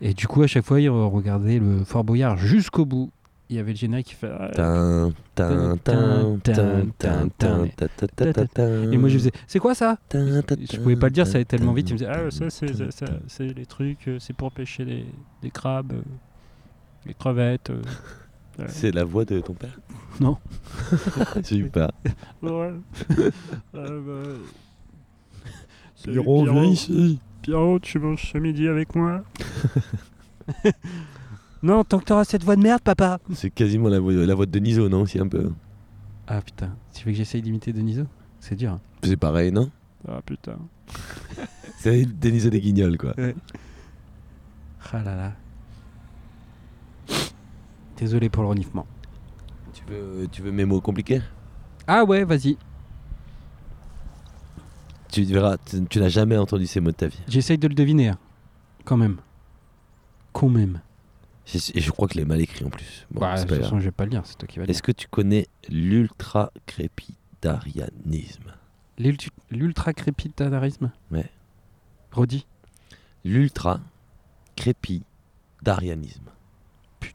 [0.00, 3.10] Et du coup, à chaque fois, il regardait le Fort Boyard jusqu'au bout.
[3.50, 4.30] Il y avait le générique qui fait.
[4.30, 5.08] ah.
[8.92, 11.72] Et moi, je faisais C'est quoi ça Je pouvais pas le dire, ça allait tellement
[11.72, 11.88] vite.
[11.88, 14.84] Il me disait Ah, ça, c'est les trucs, euh, c'est pour pêcher
[15.42, 16.02] les crabes, euh,
[17.06, 17.70] les crevettes.
[17.70, 17.82] euh.
[18.58, 18.64] Ouais.
[18.70, 19.78] C'est la voix de ton père
[20.18, 20.36] Non.
[22.42, 22.72] Ouais.
[23.76, 24.30] Euh, bah,
[25.94, 27.20] salut, Pierrot, viens ici.
[27.42, 29.22] Pierrot, tu manges ce midi avec moi
[31.62, 34.46] Non, tant que t'auras cette voix de merde, papa C'est quasiment la voix, la voix
[34.46, 35.52] de Deniso, non Aussi un peu.
[36.26, 38.02] Ah putain, tu veux que j'essaye d'imiter Deniso?
[38.40, 38.72] C'est dur.
[38.72, 38.80] hein.
[39.04, 39.70] C'est pareil, non?
[40.08, 40.56] Ah putain.
[41.78, 43.14] C'est Deniso des Guignols, quoi.
[44.92, 45.32] Ah là là.
[47.98, 48.86] Désolé pour le reniflement.
[49.74, 51.20] Tu veux, tu veux mes mots compliqués?
[51.86, 52.56] Ah ouais, vas-y.
[55.10, 57.20] Tu verras, tu, tu n'as jamais entendu ces mots de ta vie.
[57.28, 58.08] J'essaye de le deviner.
[58.08, 58.18] hein.
[58.84, 59.18] Quand même.
[60.32, 60.80] Quand même.
[61.74, 63.06] Et je crois que l'ai mal écrit en plus.
[63.10, 64.70] Bon, bah, de toute façon, je vais pas le lire, c'est toi qui vas le
[64.70, 68.52] Est-ce que tu connais l'ultra-crépidarianisme
[68.98, 71.30] L'ultra-crépidarianisme Ouais.
[72.12, 72.46] Redis.
[73.24, 76.24] L'ultra-crépidarianisme.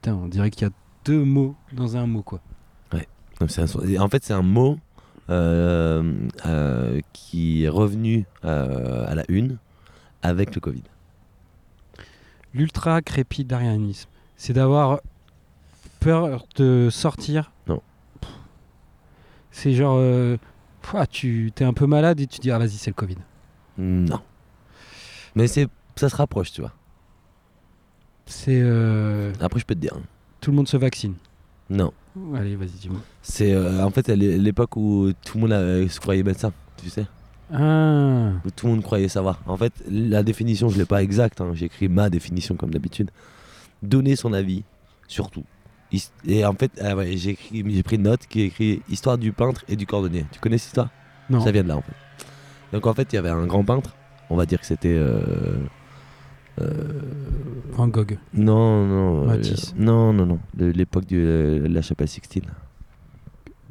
[0.03, 0.73] Putain, on dirait qu'il y a
[1.05, 2.41] deux mots dans un mot, quoi.
[3.39, 3.47] Un-
[3.87, 4.77] et en fait, c'est un mot
[5.29, 9.59] euh, euh, qui est revenu euh, à la une
[10.21, 10.83] avec le Covid.
[12.53, 14.09] L'ultra-crépidarianisme.
[14.35, 14.99] C'est d'avoir
[16.01, 17.51] peur de sortir?
[17.67, 17.81] Non.
[19.51, 19.99] C'est genre.
[20.81, 23.17] pff, tu t'es un peu malade et tu dis Ah, vas-y, c'est le Covid.
[23.77, 24.19] Non.
[25.35, 26.73] Mais c'est, ça se rapproche, tu vois.
[28.25, 28.59] C'est.
[28.61, 29.93] euh, Après, je peux te dire.
[30.41, 31.13] tout le monde se vaccine.
[31.69, 31.91] Non.
[32.35, 32.99] Allez, vas-y, dis-moi.
[33.21, 37.05] C'est euh, en fait l'époque où tout le monde euh, se croyait médecin, tu sais.
[37.51, 39.41] Ah, Où tout le monde croyait savoir.
[39.45, 41.41] En fait, la définition, je l'ai pas exacte.
[41.41, 41.51] hein.
[41.53, 43.09] J'ai écrit ma définition comme d'habitude.
[43.81, 44.63] Donner son avis
[45.07, 45.43] sur tout.
[45.91, 49.31] His- Et en fait, ah ouais, j'ai pris une note qui est écrit Histoire du
[49.31, 50.25] peintre et du cordonnier.
[50.31, 50.89] Tu connais cette histoire?
[51.29, 51.41] Non.
[51.41, 51.93] Ça vient de là en fait.
[52.71, 53.95] Donc en fait, il y avait un grand peintre.
[54.29, 54.95] On va dire que c'était.
[56.61, 57.01] Euh,
[57.71, 58.17] Van Gogh.
[58.33, 59.23] non, non.
[59.23, 59.73] euh, Matisse.
[59.77, 60.39] non, non, non.
[60.53, 62.45] De l'époque de euh, la chapelle Sixtine.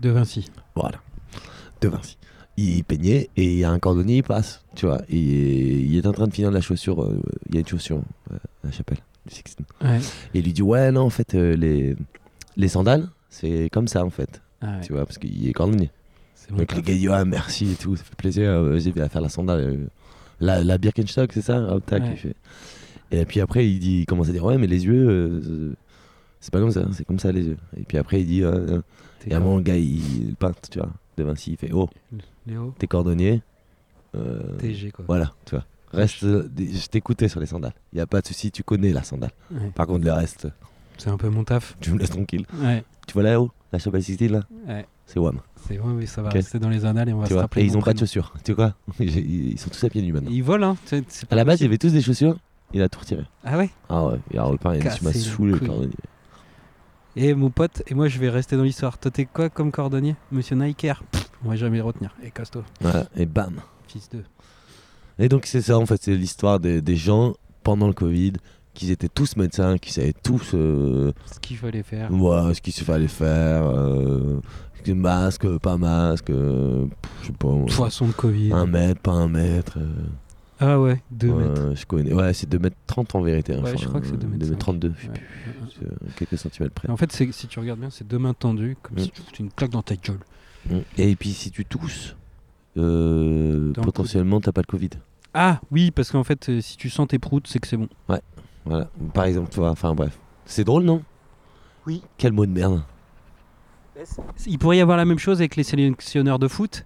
[0.01, 0.51] De Vinci.
[0.75, 0.99] Voilà.
[1.81, 2.17] De Vinci.
[2.57, 4.63] Il peignait et il y a un cordonnier, il passe.
[4.75, 5.01] Tu vois.
[5.09, 5.17] Et
[5.81, 7.03] il est en train de finir la chaussure.
[7.05, 9.65] euh, Il y a une chaussure euh, à la chapelle du Sixtine.
[9.83, 9.99] Ouais.
[10.35, 11.97] Et il lui dit Ouais, non, en fait, euh, les,
[12.57, 14.43] les sandales, c'est comme ça en fait.
[14.61, 14.81] Ah ouais.
[14.83, 15.91] Tu vois, parce qu'il est cordonnier.
[16.35, 16.85] C'est mon Donc les taf.
[16.87, 19.89] gars disent ah merci et tout, ça fait plaisir, vas-y viens faire la sandale.
[20.43, 22.11] La, la Birkenstock, c'est ça Hop, tac, Ouais.
[22.13, 22.37] il fait.
[23.11, 25.75] Et puis après il, dit, il commence à dire ouais mais les yeux, euh,
[26.41, 27.57] c'est pas comme ça, c'est comme ça les yeux.
[27.77, 28.83] Et puis après il dit, euh, euh,
[29.27, 31.89] et moment le gars il, il peint, tu vois, de Vinci, il fait oh,
[32.79, 33.43] t'es cordonnier.
[34.17, 35.05] euh, TG quoi.
[35.07, 35.65] voilà, tu vois.
[35.93, 37.75] Reste, je t'écoutais sur les sandales.
[37.93, 39.33] Il y a pas de souci, tu connais la sandale.
[39.51, 39.71] Ouais.
[39.75, 40.49] Par contre le reste,
[40.97, 41.77] C'est un peu mon taf.
[41.81, 42.47] tu me laisses tranquille.
[42.63, 44.41] Ouais, Tu vois là-haut, la Chapelle Sixtine là?
[44.67, 44.87] Ouais.
[45.07, 45.41] C'est WAM.
[45.69, 47.43] C'est ouais, oui, ça va rester dans les annales et on va Tu se vois.
[47.43, 47.63] rappeler.
[47.63, 48.33] Et ils mon ont pas de chaussures.
[48.45, 50.31] Tu vois Ils sont tous à pieds nus maintenant.
[50.31, 50.77] Ils volent, hein.
[50.91, 50.97] pas
[51.31, 51.71] À la base, il y possible.
[51.71, 52.37] avait tous des chaussures.
[52.75, 53.25] Il a tout retiré.
[53.45, 53.71] Ah ouais?
[53.89, 55.93] Ah ouais, et Harold Pain, il m'a saoulé le cordonnier.
[57.15, 58.97] Et mon pote, et moi je vais rester dans l'histoire.
[58.99, 60.17] Toi t'es quoi comme cordonnier?
[60.31, 61.03] Monsieur Niker
[61.45, 62.15] On va jamais le retenir.
[62.25, 62.33] Et
[62.81, 63.57] Voilà, et bam.
[63.87, 64.23] fils de.
[65.19, 68.33] Et donc, c'est ça, en fait, c'est l'histoire des, des gens pendant le Covid,
[68.73, 72.09] qu'ils étaient tous médecins, qui savaient tous euh, Ce qu'il fallait faire.
[72.11, 73.63] voilà, ce qu'il fallait faire.
[73.67, 74.41] Euh,
[74.91, 76.87] masque, pas masque, euh,
[77.23, 77.49] je sais pas.
[77.49, 78.53] moi, Poisson de Covid.
[78.53, 79.79] Un mètre, pas un mètre.
[79.79, 79.93] euh,
[80.61, 81.75] Ah ouais, 2 ouais, mètres.
[81.75, 82.13] Je connais.
[82.13, 83.55] Ouais, c'est 2 mètres 30 en vérité.
[83.55, 84.89] hein, Ouais, je crois que c'est 2 mètres 2 mètres 32.
[84.89, 84.95] Ouais.
[85.79, 86.91] c'est, euh, quelques centimètres près.
[86.91, 89.01] En fait, si tu regardes bien, c'est deux mains tendues, comme Mm.
[89.01, 90.19] si tu foutais une claque dans ta gueule.
[90.69, 90.79] Mm.
[90.99, 92.15] Et puis, si tu tousses,
[92.77, 94.91] euh, potentiellement, t'as pas le Covid.
[95.35, 97.89] Ah oui, parce qu'en fait, euh, si tu sens tes proutes, c'est que c'est bon.
[98.65, 100.17] Voilà, par exemple, tu vois, enfin bref.
[100.45, 101.03] C'est drôle, non?
[101.87, 102.03] Oui.
[102.17, 102.83] Quel mot de merde.
[104.47, 106.85] Il pourrait y avoir la même chose avec les sélectionneurs de foot.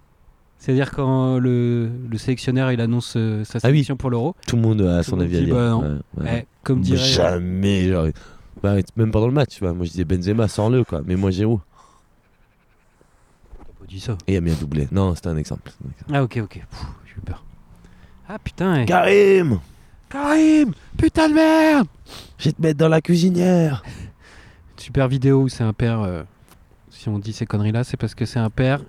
[0.59, 3.73] C'est-à-dire quand le, le sélectionneur il annonce euh, sa Ah oui.
[3.75, 5.53] sélection pour l'euro, Tout le monde a son avis à dire.
[5.55, 5.81] bah non.
[6.17, 6.39] Ouais, ouais.
[6.43, 6.97] eh, comme dirait.
[6.97, 8.07] Jamais, genre.
[8.63, 9.61] bah, même pendant le match.
[9.61, 11.01] Moi, je disais Benzema, sors-le, quoi.
[11.05, 11.61] Mais moi, j'ai où
[13.59, 14.17] T'as pas dit ça.
[14.27, 14.87] Et il a mis un doublé.
[14.91, 15.71] Non, c'était un exemple.
[16.11, 16.53] Ah ok, ok.
[17.05, 17.43] J'ai eu peur.
[18.27, 18.81] Ah putain.
[18.81, 18.85] eh.
[18.85, 19.59] Karim
[20.09, 21.87] Karim Putain de merde
[22.39, 23.83] Je vais te mettre dans la cuisinière
[24.77, 26.01] Super vidéo où c'est un père.
[26.01, 26.23] euh,
[26.97, 28.81] si on dit ces conneries-là, c'est parce que c'est un père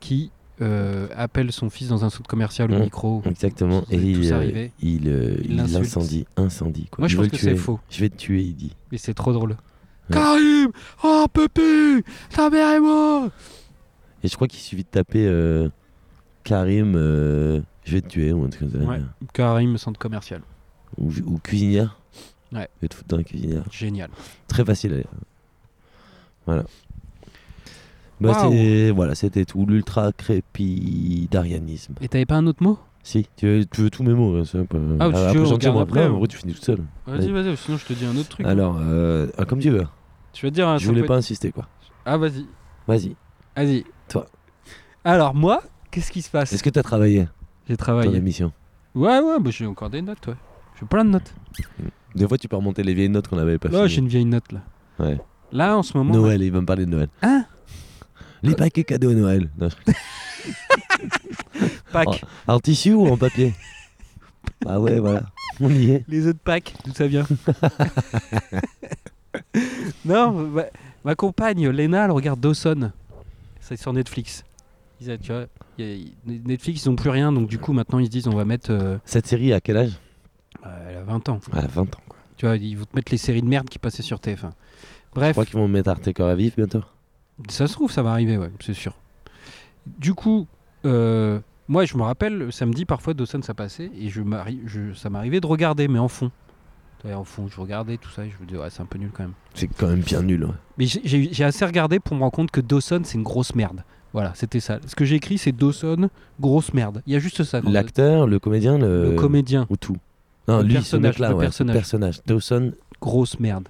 [0.00, 0.30] qui
[0.60, 2.82] euh, appelle son fils dans un centre commercial au Mm.
[2.82, 3.22] micro.
[3.26, 3.84] Exactement.
[3.90, 6.26] Et il, euh, il, euh, Il il l'insulte.
[6.36, 6.86] incendie.
[6.90, 7.02] Quoi.
[7.02, 7.78] Moi je Il pense que c'est faux.
[7.90, 8.74] Je vais te tuer, il dit.
[8.90, 9.50] Mais c'est trop drôle.
[9.50, 9.56] Ouais.
[10.16, 10.70] Karim
[11.04, 13.30] Oh Pépé Ta mère et moi
[14.24, 15.68] Et je crois qu'il suffit de taper
[16.44, 18.88] Karim, je vais te tuer, ou un truc comme ça.
[18.88, 19.00] Ouais.
[19.32, 20.40] Karim, centre commercial.
[20.96, 21.98] Ou, ou cuisinière.
[22.52, 22.68] Ouais.
[22.76, 23.62] Je vais te foutre dans la cuisinière.
[23.70, 24.10] Génial.
[24.48, 25.10] Très facile à lire.
[26.46, 26.64] Voilà.
[28.20, 29.64] Bah, c'est- voilà, c'était tout.
[29.66, 31.94] L'ultra crépidarianisme.
[32.00, 32.78] Et t'avais pas un autre mot?
[33.02, 34.36] Si, tu veux, tu veux tous mes mots.
[34.36, 36.14] hein, c'est un peu- Ah, tu après, veux, après, Non, hein.
[36.14, 36.78] en vrai, tu finis tout seul.
[37.06, 37.42] Vas-y, Ouais.
[37.42, 38.44] vas-y, sinon je te dis un autre truc.
[38.46, 39.86] Alors, euh, comme tu veux.
[40.32, 41.66] Tu veux dire un Je voulais pas être- insister, quoi.
[42.04, 42.44] Ah, vas-y.
[42.86, 43.16] Vas-y.
[43.56, 43.84] Vas-y.
[44.08, 44.26] Toi.
[45.04, 46.52] Alors, moi, qu'est-ce qui se passe?
[46.52, 47.28] Est-ce que tu as travaillé?
[47.68, 48.16] J'ai ton travaillé.
[48.16, 48.52] émission
[48.94, 50.34] Ouais, ouais, bah, j'ai encore des notes, ouais.
[50.78, 51.34] J'ai plein de notes.
[52.14, 54.04] Des fois, tu peux remonter les vieilles notes qu'on avait pas Là, j'ai finies.
[54.06, 54.60] une vieille note, là.
[54.98, 55.18] Ouais.
[55.52, 56.12] Là, en ce moment.
[56.12, 57.08] Noël, il va me parler de Noël.
[57.22, 57.44] Hein?
[58.42, 59.48] Les paquets cadeaux Noël.
[59.58, 59.92] Non, je-
[61.92, 62.24] Pâques.
[62.46, 63.54] En tissu ou en papier
[64.66, 65.22] Ah ouais, voilà.
[65.60, 66.04] On y est.
[66.08, 67.26] Les œufs de Pâques, d'où ça vient
[70.04, 70.64] Non, ma,
[71.04, 72.92] ma compagne, Léna, elle regarde Dawson.
[73.60, 74.44] C'est sur Netflix.
[75.00, 75.46] Ils, a- tu vois,
[75.78, 78.28] y a- y- Netflix, ils n'ont plus rien, donc du coup, maintenant, ils se disent
[78.28, 78.70] on va mettre.
[78.72, 79.98] euh, Cette série, à quel âge
[80.66, 81.40] euh, elle a 20 ans.
[81.52, 82.00] À 20 ans.
[82.08, 82.16] Quoi.
[82.36, 84.50] Tu vois, ils vont te mettre les séries de merde qui passaient sur TF1.
[84.50, 86.82] Je Bref, crois qu'ils vont mettre Arte Corps à vif bientôt.
[87.48, 88.94] Ça se trouve, ça va arriver, ouais, c'est sûr.
[89.86, 90.46] Du coup,
[90.84, 94.92] euh, moi, je me rappelle, le samedi, parfois, Dawson, ça passait, et je m'arri- je,
[94.94, 96.30] ça m'arrivait de regarder, mais en fond.
[97.14, 99.10] En fond, je regardais tout ça, et je me disais, ouais, c'est un peu nul
[99.12, 99.32] quand même.
[99.54, 100.44] C'est quand même bien nul.
[100.44, 100.50] ouais.
[100.78, 103.84] Mais j'ai- assez regardé pour me rendre compte que Dawson, c'est une grosse merde.
[104.12, 104.78] Voilà, c'était ça.
[104.86, 106.08] Ce que j'ai écrit, c'est Dawson,
[106.40, 107.02] grosse merde.
[107.06, 107.60] Il y a juste ça.
[107.62, 109.10] L'acteur, le comédien, le...
[109.10, 109.96] le comédien, Ou tout
[110.48, 111.76] Non, Le lui, ce personnage, mec-là, ouais, personnage.
[111.76, 112.20] personnage.
[112.26, 113.68] Dawson, grosse merde.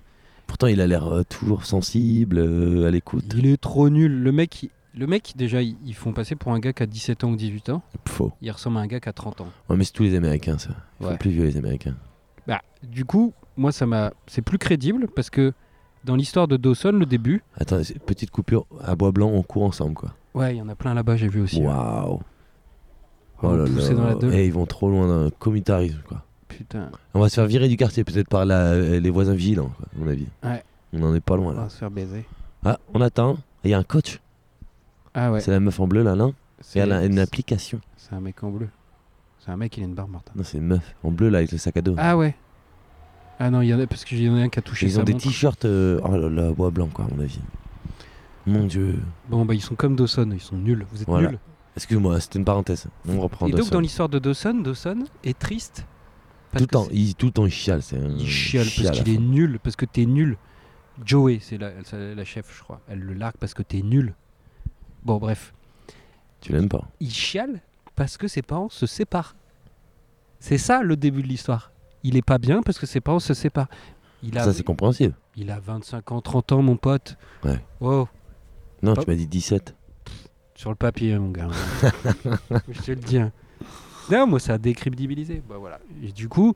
[0.48, 3.24] Pourtant, il a l'air euh, toujours sensible, euh, à l'écoute.
[3.37, 4.20] Il est trop nul.
[4.22, 6.87] Le mec, il- le mec déjà, ils ils font passer pour un gars qui a
[6.87, 7.82] 17 ans ou 18 ans.
[8.06, 8.32] Faux.
[8.42, 9.48] Il ressemble à un gars qui a 30 ans.
[9.68, 10.70] Ouais, mais c'est tous les Américains, ça.
[11.00, 11.16] Ils Ouais.
[11.18, 11.94] plus vieux, les Américains.
[12.48, 14.12] Bah, du coup, moi, ça m'a.
[14.26, 15.52] C'est plus crédible parce que
[16.04, 17.42] dans l'histoire de Dawson, le début.
[17.56, 18.66] Attends, c'est- petite coupure.
[18.82, 20.14] À bois blanc, on court ensemble, quoi.
[20.34, 21.61] Ouais, il y en a plein là-bas, j'ai vu aussi.
[21.61, 21.66] ouais.
[21.66, 22.20] Waouh.
[23.40, 24.32] On Oh dans la deux.
[24.32, 26.24] Et ils vont trop loin dans le communautarisme, quoi.
[26.48, 29.87] Putain, On va se faire virer du quartier, peut-être par la- les voisins vigilants, quoi,
[29.94, 30.26] à mon avis.
[30.42, 30.62] Ouais.
[30.92, 31.62] On en est pas loin, on là.
[31.64, 32.24] va se faire baiser.
[32.64, 33.37] Ah, on attend.
[33.64, 34.20] Il y a un coach.
[35.14, 35.40] Ah ouais.
[35.40, 36.30] C'est la meuf en bleu, là, non?
[36.30, 36.32] Et
[36.62, 37.80] C'est elle a une application.
[37.96, 38.68] c'est un mec en bleu.
[39.40, 40.32] C'est un mec, il a une barbe, Martin.
[40.34, 41.94] Non, c'est une meuf en bleu, là, avec le sac à dos.
[41.98, 42.34] Ah ouais.
[43.38, 44.87] Ah non, il y en a parce qu'il y en a un qui a touché
[44.87, 45.24] Ils sa ont des montre.
[45.24, 45.64] t-shirts.
[45.64, 47.38] euh, Oh là là, bois blanc, quoi, à mon avis.
[48.46, 48.96] Mon dieu.
[49.28, 50.87] Bon, bah ils sont comme Dawson, ils sont nuls.
[50.90, 51.30] Vous êtes Voilà.
[51.30, 51.38] nuls.
[51.76, 52.87] Excuse-moi, c'était une parenthèse.
[53.08, 53.74] On reprend Et donc Dawson.
[53.74, 55.84] dans l'histoire de Dawson, Dawson est triste.
[56.52, 57.82] Tout le temps, il, tout le temps, il chiale.
[57.82, 60.37] c'est un il chiale parce qu'il est nul, parce que t'es nul.
[61.04, 61.70] Joey, c'est la,
[62.14, 62.80] la chef, je crois.
[62.88, 64.14] Elle le largue parce que t'es nul.
[65.04, 65.52] Bon, bref.
[66.40, 67.61] Tu l'aimes pas il chiale
[67.96, 69.34] parce que ses parents se séparent.
[70.40, 71.72] C'est ça le début de l'histoire.
[72.04, 73.68] Il est pas bien parce que ses parents se séparent.
[74.22, 75.14] Il a, Ça, c'est compréhensible.
[75.37, 77.16] il a 25 ans, 30 ans, mon pote.
[77.44, 77.61] Ouais.
[77.80, 78.08] Oh,
[78.82, 79.74] Non, Pas- tu m'as dit 17.
[80.54, 81.48] sur le papier, mon gars.
[82.68, 83.18] Je te le dis.
[83.18, 83.32] hein.
[84.11, 85.42] Non, moi, ça a décrédibilisé.
[85.49, 85.79] Bah voilà.
[86.03, 86.55] Et du coup,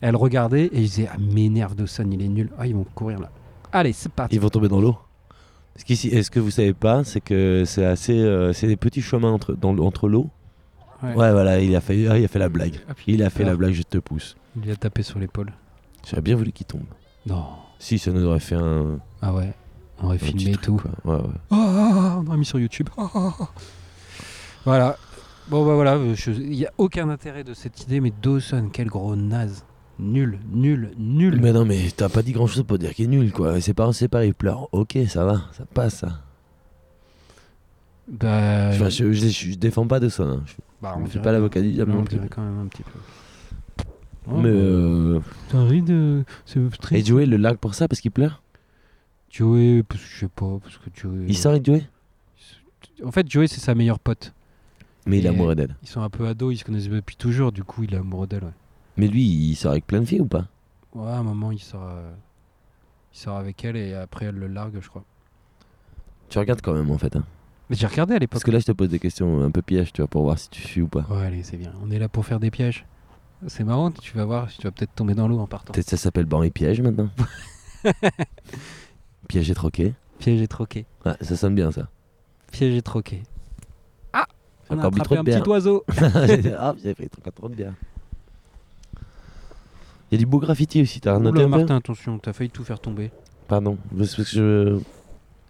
[0.00, 2.50] elle regardait et il disait Ah, m'énerve de son, il est nul.
[2.58, 3.30] Ah, ils vont courir là.
[3.72, 4.34] Allez, c'est parti.
[4.34, 4.96] Ils vont tomber dans l'eau.
[5.76, 9.02] Ce et ce que vous savez pas, c'est que c'est assez, euh, c'est des petits
[9.02, 10.28] chemins entre, dans, entre l'eau.
[11.02, 11.10] Ouais.
[11.14, 11.30] Ouais.
[11.30, 12.80] voilà, il a fait, ah, il a fait la blague.
[12.88, 14.36] Ah, Il a fait la blague, je te pousse.
[14.56, 15.52] Il lui a tapé sur l'épaule.
[16.08, 16.82] J'aurais bien voulu qu'il tombe.
[17.26, 17.44] Non.
[17.78, 19.52] Si, ça nous aurait fait un, Ah ouais.
[20.00, 20.80] On aurait un filmé et tout.
[21.04, 21.20] Ouais, ouais.
[21.50, 22.88] Oh, oh, oh, on aurait mis sur YouTube.
[24.64, 24.96] Voilà.
[25.50, 25.94] Bon, bah voilà.
[25.96, 29.64] euh, Il n'y a aucun intérêt de cette idée, mais Dawson, quel gros naze.
[29.98, 31.40] Nul, nul, nul.
[31.42, 33.60] Mais non, mais t'as pas dit grand chose pour dire qu'il est nul, quoi.
[33.60, 34.68] Ses parents se séparent, il pleure.
[34.72, 36.20] Ok, ça va, ça passe, ça.
[38.06, 40.22] Bah, Enfin, je, je, je défends pas ça.
[40.22, 40.42] hein.
[40.46, 42.18] Je, bah, on fais dirait pas l'avocat du diable on non plus.
[42.30, 43.84] quand même un petit peu.
[44.30, 45.20] Oh, Mais bah, euh...
[45.50, 46.24] T'as ri de.
[46.92, 47.04] Et.
[47.04, 48.42] Joey le largue pour ça parce qu'il pleure?
[49.30, 51.24] Joey, parce que je sais pas, parce que Joey.
[51.26, 51.82] Il sort avec Joey?
[53.04, 54.32] En fait, Joey, c'est sa meilleure pote.
[55.08, 55.76] Mais il est amoureux d'elle.
[55.82, 58.26] Ils sont un peu ados, ils se connaissent depuis toujours, du coup, il est amoureux
[58.26, 58.54] d'elle, ouais.
[58.96, 60.46] Mais lui, il sort avec plein de filles ou pas?
[60.94, 62.12] Ouais, à un moment, il sort, euh,
[63.14, 65.04] il sort avec elle et après, elle le largue, je crois.
[66.28, 67.16] Tu regardes quand même en fait.
[67.16, 67.24] hein.
[67.70, 68.32] Mais j'ai regardé à l'époque.
[68.32, 70.38] Parce que là, je te pose des questions un peu pièges, tu vois, pour voir
[70.38, 71.06] si tu suis ou pas.
[71.10, 71.72] Ouais, allez, c'est bien.
[71.82, 72.86] On est là pour faire des pièges.
[73.46, 75.72] C'est marrant, tu vas voir, tu vas peut-être tomber dans l'eau en partant.
[75.72, 77.08] Peut-être ça s'appelle et piège maintenant.
[79.28, 79.94] piège et troqué.
[80.18, 80.86] Piège et troqué.
[81.06, 81.88] Ouais, ça sonne bien ça.
[82.50, 83.22] Piège et troqué.
[84.82, 85.42] Ah On encore trop un bière.
[85.42, 85.84] petit oiseau.
[86.58, 87.72] ah, pris encore trop de bière.
[90.10, 92.64] Il y a du beau graffiti aussi, t'as noté un Martin, attention, t'as failli tout
[92.64, 93.10] faire tomber.
[93.46, 94.78] Pardon, parce que je...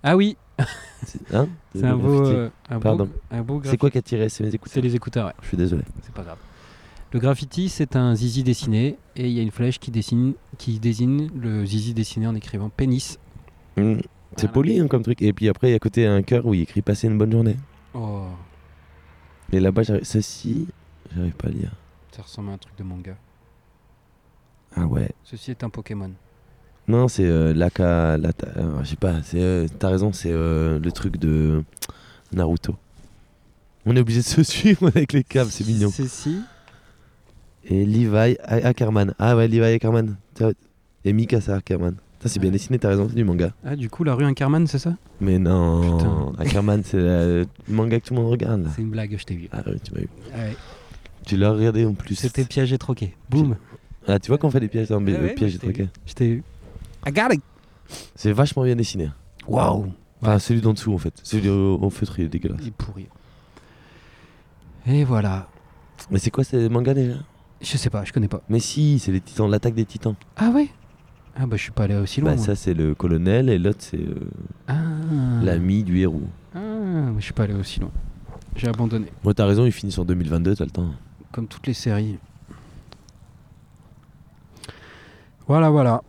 [0.03, 0.37] Ah oui,
[1.05, 1.49] c'est- Hein
[1.83, 2.37] un beau, graffiti.
[2.37, 3.09] euh, un Pardon.
[3.45, 4.29] beau C'est quoi qui a tiré?
[4.29, 4.73] C'est mes écouteurs.
[4.75, 5.33] C'est les écouteurs, ouais.
[5.43, 5.83] Je suis désolé.
[6.03, 6.39] C'est pas grave.
[7.13, 10.79] Le graffiti, c'est un zizi dessiné et il y a une flèche qui, dessine, qui
[10.79, 13.19] désigne le zizi dessiné en écrivant pénis.
[13.77, 13.95] Mm.
[14.37, 14.53] C'est Voilà.
[14.53, 15.23] poli hein, comme truc.
[15.23, 17.17] Et puis après, à côté, il y a un cœur où il écrit passer une
[17.17, 17.57] bonne journée.
[17.95, 18.25] Oh,
[19.53, 20.05] Et là-bas, j'arrive...
[20.05, 20.67] ceci,
[21.15, 21.73] j'arrive pas à lire.
[22.13, 23.17] ça ressemble à un truc de manga.
[24.77, 25.11] Ah ouais.
[25.25, 26.11] Ceci est un Pokémon.
[26.87, 28.17] Non, c'est euh, Laka.
[28.19, 31.63] Lata- euh, je sais pas, c'est, euh, t'as raison, c'est euh, le truc de
[32.33, 32.77] Naruto.
[33.87, 35.91] On est obligé de se suivre avec les câbles, c'est mignon.
[35.91, 36.41] Ceci,
[37.65, 39.15] Et Levi Ackerman.
[39.19, 40.17] Ah ouais, Levi Ackerman.
[41.05, 41.97] Et Mikasa Ackerman.
[42.21, 43.53] Ça, c'est bien dessiné, t'as raison, c'est du manga.
[43.65, 44.95] ah, du coup, la rue Inkerman, c'est ça?
[45.21, 46.33] Mais non, Putain.
[46.39, 48.71] Ackerman, c'est le manga que tout le monde regarde là.
[48.75, 49.49] C'est une blague, je t'ai vu.
[49.53, 50.09] Ah oui, tu m'as eu.
[50.35, 50.57] Ah ouais.
[51.25, 52.17] Tu l'as regardé en plus.
[52.17, 53.15] C'était piège et troqué.
[53.31, 53.57] Boum.
[54.09, 55.79] Ah, tu vois qu'on fait des pièges, dans Ouais, ouais, et trucs.
[55.79, 55.87] vu.
[56.07, 56.43] Je t'ai vu.
[57.07, 57.43] I got it.
[58.17, 59.11] C'est vachement bien dessiné.
[59.47, 59.87] Waouh.
[60.21, 61.15] Enfin, celui d'en dessous en fait.
[61.23, 62.59] Celui au, au feutre, il est dégueulasse.
[62.63, 63.07] Il est pourri.
[64.87, 65.49] Et voilà.
[66.11, 67.15] Mais c'est quoi ces mangas déjà?
[67.61, 68.41] Je sais pas, je connais pas.
[68.49, 70.15] Mais si, c'est les titans, l'attaque des titans.
[70.37, 70.69] Ah ouais?
[71.37, 72.31] Ah bah je suis pas allé aussi loin.
[72.31, 72.45] Bah, moi.
[72.45, 74.15] ça, c'est le colonel et l'autre, c'est euh,
[74.67, 74.75] Ah.
[75.43, 76.23] l'ami du héros.
[76.55, 76.59] Ah,
[77.19, 77.91] je suis pas allé aussi loin.
[78.57, 79.07] J'ai abandonné.
[79.23, 80.91] Moi, t'as raison, il finit sur 2022, t'as le temps.
[81.31, 82.19] Comme toutes les séries.
[85.47, 86.03] Voilà, voilà.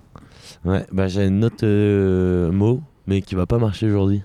[0.66, 4.24] Ouais, bah j'ai une autre euh, mot, mais qui va pas marcher aujourd'hui.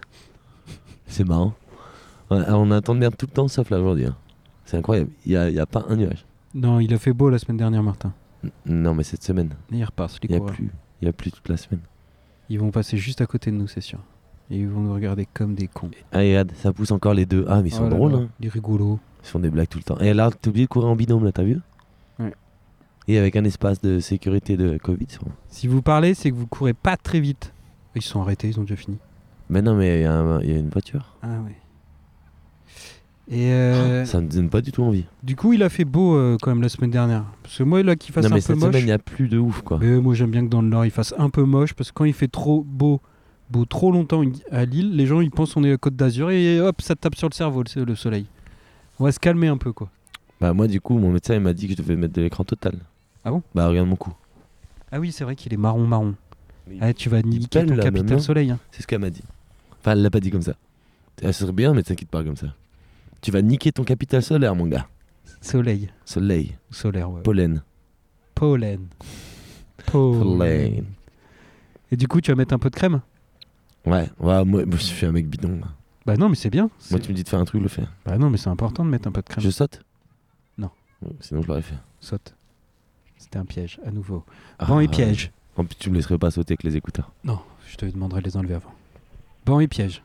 [1.07, 1.53] C'est marrant.
[2.31, 4.07] Ouais, on attend de merde tout le temps, sauf là aujourd'hui.
[4.07, 4.17] hein.
[4.65, 5.11] C'est incroyable.
[5.27, 6.25] Il y a, il y a pas un nuage.
[6.55, 8.13] Non, il a fait beau la semaine dernière, Martin.
[8.43, 10.55] N- Non, mais cette semaine, il repasse, les il y a coureurs.
[10.55, 10.71] plus.
[11.05, 11.83] Il y a plus toute la semaine.
[12.49, 13.99] Ils vont passer juste à côté de nous, c'est sûr.
[14.51, 15.91] Et ils vont nous regarder comme des cons.
[16.13, 17.45] Ah, et regarde, ça pousse encore les deux.
[17.47, 18.29] Ah, mais ils sont Oh là drôles, là, hein.
[18.41, 18.99] Les rigolos.
[19.23, 19.99] Ils font des blagues tout le temps.
[19.99, 21.61] Et là, t'as oublié de courir en binôme, là, t'as vu?
[22.19, 22.33] Ouais.
[23.07, 25.09] Et avec un espace de sécurité de Covid.
[25.51, 27.53] Si vous parlez, c'est que vous courez pas très vite.
[27.95, 28.97] Ils sont arrêtés, ils ont déjà fini.
[29.51, 31.17] Mais non, mais il y, a un- il y a une voiture.
[31.23, 31.55] Ah ouais.
[33.31, 35.05] Et euh, Ça me donne pas du tout envie.
[35.23, 37.25] du coup, il a fait beau euh, quand même la semaine dernière.
[37.43, 38.69] Parce que moi, là, qu'il fasse non, un mais peu cette moche.
[38.71, 39.79] semaine, il n'y a plus de ouf, quoi.
[39.81, 41.73] Mais moi, j'aime bien que dans le Nord, il fasse un peu moche.
[41.73, 43.01] Parce que quand il fait trop beau,
[43.51, 46.61] beau trop longtemps à Lille, les gens ils pensent qu'on est à Côte d'Azur et
[46.61, 48.27] hop, ça tape sur le cerveau, le, le soleil.
[49.01, 49.89] On va se calmer un peu, quoi.
[50.41, 52.45] Bah, moi, du coup, mon médecin, il m'a dit que je devais mettre de l'écran
[52.45, 52.75] total.
[53.25, 53.43] Ah bon?
[53.55, 54.13] Bah, regarde mon cou.
[54.93, 56.15] Ah oui, c'est vrai qu'il est marron-marron.
[56.81, 58.51] Ah, tu vas niquer ton capital soleil.
[58.51, 58.59] hein.
[58.71, 59.23] C'est ce qu'elle m'a dit.
[59.81, 60.55] Enfin, elle l'a pas dit comme ça.
[61.23, 62.49] Elle serait bien, mais t'inquiète pas comme ça.
[63.25, 64.87] Tu vas niquer ton capital solaire, mon gars.
[65.41, 65.89] Soleil.
[66.05, 67.23] Soleil, Solaire, ouais.
[67.23, 67.63] pollen.
[68.35, 68.87] Pollen.
[69.87, 70.85] Pollen.
[71.91, 73.01] Et du coup, tu vas mettre un peu de crème
[73.87, 75.57] Ouais, ouais moi, moi, je suis un mec bidon.
[75.57, 75.69] moi.
[76.05, 76.69] Bah non, mais c'est bien.
[76.91, 77.85] Moi, tu me dis de faire un truc, je le fais.
[78.05, 79.43] Bah non, mais c'est important de mettre un peu de crème.
[79.43, 79.81] Je saute
[80.59, 80.69] Non.
[81.21, 81.79] Sinon, je l'aurais fait.
[82.01, 82.35] Saute.
[83.17, 84.23] C'était un piège, à nouveau.
[84.59, 85.33] Ah, Banc et piège.
[85.57, 87.11] En plus, tu me laisserais pas sauter avec les écouteurs.
[87.25, 88.75] Non, je te demanderai de les enlever avant.
[89.47, 90.03] Banc et piège.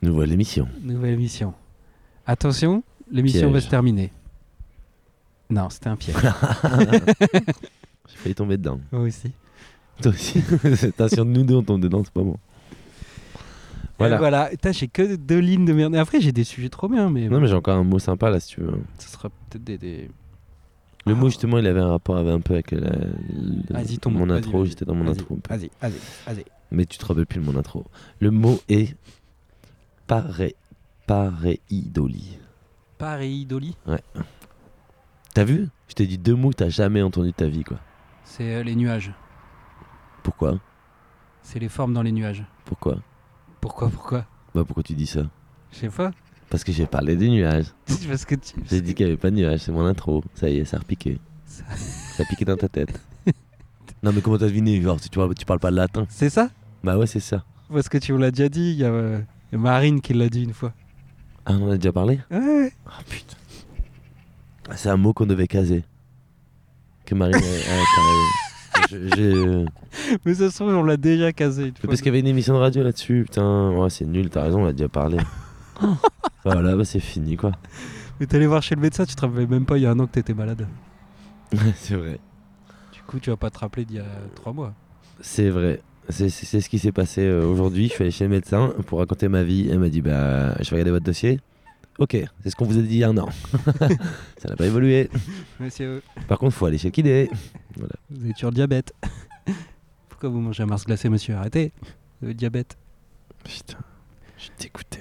[0.00, 0.66] Nouvelle émission.
[0.82, 1.52] Nouvelle émission.
[2.30, 4.12] Attention, l'émission va se terminer.
[5.50, 6.14] Non, c'était un piège.
[8.08, 8.78] J'ai failli tomber dedans.
[8.92, 9.32] Moi aussi.
[10.00, 10.40] Toi aussi
[10.86, 12.36] Attention, nous deux on tombe dedans, c'est pas bon.
[13.98, 14.48] Voilà.
[14.70, 15.96] J'ai que deux lignes de merde.
[15.96, 18.38] Après, j'ai des sujets trop bien, mais, Non mais j'ai encore un mot sympa là
[18.38, 18.78] si tu veux.
[19.00, 19.76] ce sera peut-être des.
[19.76, 20.08] des-
[21.06, 21.16] Le Ah.
[21.16, 24.64] mot justement il avait un rapport avec un peu avec la- ton mot, mon intro,
[24.66, 25.34] j'étais dans mon intro.
[25.34, 25.52] un peu.
[25.56, 25.92] Vas-y, vas-y,
[26.32, 26.44] vas-y.
[26.70, 27.86] Mais tu te rappelles plus de mon intro.
[28.20, 28.94] Le mot est
[31.10, 31.60] paré...
[31.68, 32.38] pareidolie.
[32.96, 33.76] Pareidolie,
[35.34, 35.68] T'as vu?
[35.88, 37.78] Je t'ai dit deux mots que t'as jamais entendu de ta vie quoi.
[38.24, 39.12] c'est euh, les nuages.
[40.22, 40.60] Pourquoi?
[41.42, 42.44] C'est les formes dans les nuages.
[42.64, 42.98] Pourquoi?
[43.60, 44.24] Pourquoi, pourquoi?
[44.54, 45.22] Bah pourquoi tu dis ça?
[45.72, 46.12] Je sais pas.
[46.48, 47.66] Parce que j'ai parlé des nuages.
[48.08, 48.54] Parce que tu...
[48.68, 50.22] J'ai dit qu'il n'y avait pas de nuages, c'est mon intro.
[50.34, 51.18] Ça y est, ça a repiqué.
[51.44, 53.00] Ça- Ça a piqué dans ta tête.
[54.02, 56.06] non mais comment t'as deviné Genre tu parles, tu parles pas le latin?
[56.08, 56.50] C'est ça?
[56.84, 57.44] Bah ouais c'est ça.
[57.72, 58.70] Parce que tu me l'as déjà dit.
[58.72, 59.20] Il y a euh,
[59.50, 60.72] il y a Marine qui l'a dit une fois.
[61.46, 62.20] Ah on en a déjà parlé?
[62.30, 62.72] Ouais.
[62.86, 63.36] Ah putain.
[64.68, 65.84] Ah, C'est un mot qu'on devait caser.
[67.06, 69.66] Que Marine a, a- je- je-
[70.24, 71.88] Mais ça se trouve, on l'a déjà casé une Mais fois.
[71.88, 73.70] Parce qu'il y avait une émission de radio là-dessus, putain.
[73.72, 75.18] Ouais, c'est nul, t'as raison, on a déjà parlé.
[76.44, 77.52] voilà, bah c'est fini quoi.
[78.20, 79.90] Mais t'es allé voir chez le médecin, tu te rappelais même pas il y a
[79.90, 80.66] un an que t'étais malade.
[81.76, 82.20] c'est vrai.
[82.92, 84.04] Du coup, tu vas pas te rappeler d'il y a
[84.36, 84.74] trois mois.
[85.20, 85.80] C'est vrai.
[86.10, 86.28] C'est
[86.60, 87.88] ce qui s'est passé euh, aujourd'hui.
[87.88, 89.68] Je suis allé chez le médecin pour raconter ma vie.
[89.70, 91.40] Elle m'a dit Bah, je vais regarder votre dossier.
[91.98, 93.28] Ok, c'est ce qu'on vous a dit il y a un an.
[94.38, 95.10] Ça n'a pas évolué.
[95.60, 97.30] Monsieur, Par contre, faut aller chez le kiné.
[98.10, 98.94] vous êtes sur le diabète.
[100.08, 101.34] Pourquoi vous mangez un Mars glacé, monsieur?
[101.34, 101.72] Arrêtez.
[102.22, 102.76] Le diabète.
[103.44, 103.78] Putain,
[104.36, 105.00] je suis dégoûté.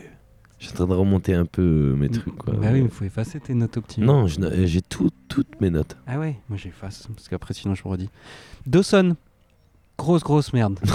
[0.60, 2.36] Je suis en train de remonter un peu euh, mes trucs.
[2.36, 2.54] Quoi.
[2.56, 4.04] Bah oui, il faut effacer tes notes optimes.
[4.06, 5.96] Non, j'ai tout- toutes mes notes.
[6.08, 8.10] Ah ouais, moi j'efface, parce qu'après sinon je me redis.
[8.66, 9.16] Dawson.
[10.00, 10.80] Grosse, grosse merde.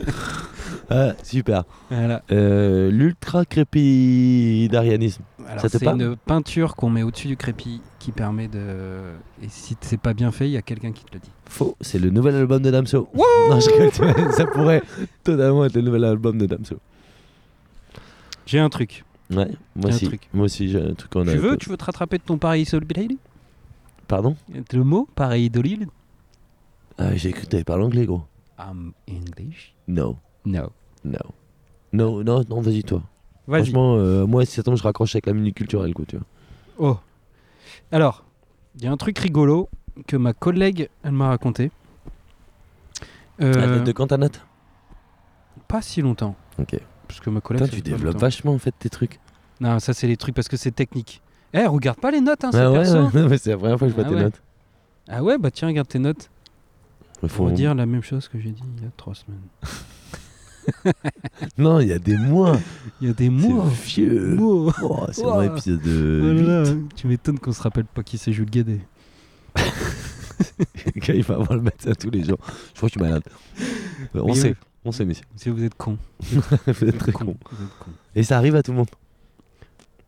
[0.92, 1.62] Ah, super.
[1.88, 2.22] voilà.
[2.32, 5.22] Euh, L'ultra crépidarianisme.
[5.46, 9.12] Alors, c'est une peinture qu'on met au-dessus du crépi qui permet de.
[9.40, 11.30] Et si c'est pas bien fait, il y a quelqu'un qui te le dit.
[11.46, 13.08] Faux, c'est le nouvel album de Damso.
[13.14, 14.82] non, je ça pourrait
[15.22, 16.76] totalement être le nouvel album de Damso.
[18.46, 19.04] J'ai un truc.
[19.30, 20.10] Ouais, moi aussi.
[20.34, 22.64] Moi aussi, j'ai un truc en tu veux, tu veux te rattraper de ton pareil
[22.64, 23.16] solide?
[24.08, 24.34] Pardon?
[24.72, 25.86] Le mot pareil dolil
[27.02, 28.22] Ah, j'ai cru que t'avais parlé anglais, gros.
[28.58, 29.74] I'm English?
[29.88, 30.70] No, No.
[31.04, 31.18] no.
[31.92, 33.02] Non, non, non, vas-y, toi.
[33.48, 36.26] Franchement, euh, moi, si ça tombe, je raccroche avec la minute culturelle, quoi, tu vois.
[36.78, 36.98] Oh.
[37.90, 38.24] Alors,
[38.76, 39.68] il y a un truc rigolo
[40.06, 41.70] que ma collègue, elle m'a raconté.
[43.40, 44.40] Euh, Ah, de quand ta note
[45.66, 46.36] Pas si longtemps.
[46.58, 46.78] Ok.
[47.08, 47.64] Parce que ma collègue.
[47.64, 49.18] Ça tu développes vachement, en fait, tes trucs.
[49.60, 51.22] Non, ça c'est les trucs parce que c'est technique.
[51.52, 53.92] Eh, regarde pas les notes, hein, c'est Ah ouais, ouais, c'est la première fois que
[53.92, 54.22] je vois Ah tes ouais.
[54.22, 54.42] notes.
[55.08, 56.30] Ah ouais, bah tiens, regarde tes notes.
[57.22, 59.40] Il Faut dire la même chose que j'ai dit il y a trois semaines.
[61.58, 62.56] Non, il y a des mois.
[63.00, 63.66] Il y a des mois.
[63.70, 64.36] C'est vieux.
[64.40, 64.70] Oh,
[65.10, 66.20] c'est un épisode de.
[66.22, 66.94] Oh là là, 8.
[66.94, 68.46] tu m'étonnes qu'on se rappelle pas qui c'est Jules.
[69.50, 72.38] Quand il va voir le médecin tous les jours.
[72.74, 73.22] Je crois que je suis malade.
[74.14, 74.56] Euh, On sait, oui.
[74.84, 75.24] on sait, messieurs.
[75.36, 75.98] Si vous êtes con.
[76.20, 77.24] Vous êtes très con.
[77.50, 77.90] Vous êtes con.
[78.14, 78.90] Et ça arrive à tout le monde.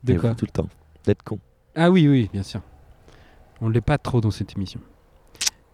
[0.04, 0.68] De Et quoi Tout le temps.
[1.04, 1.38] D'être con.
[1.74, 2.60] Ah oui, oui, bien sûr.
[3.60, 4.80] On ne l'est pas trop dans cette émission.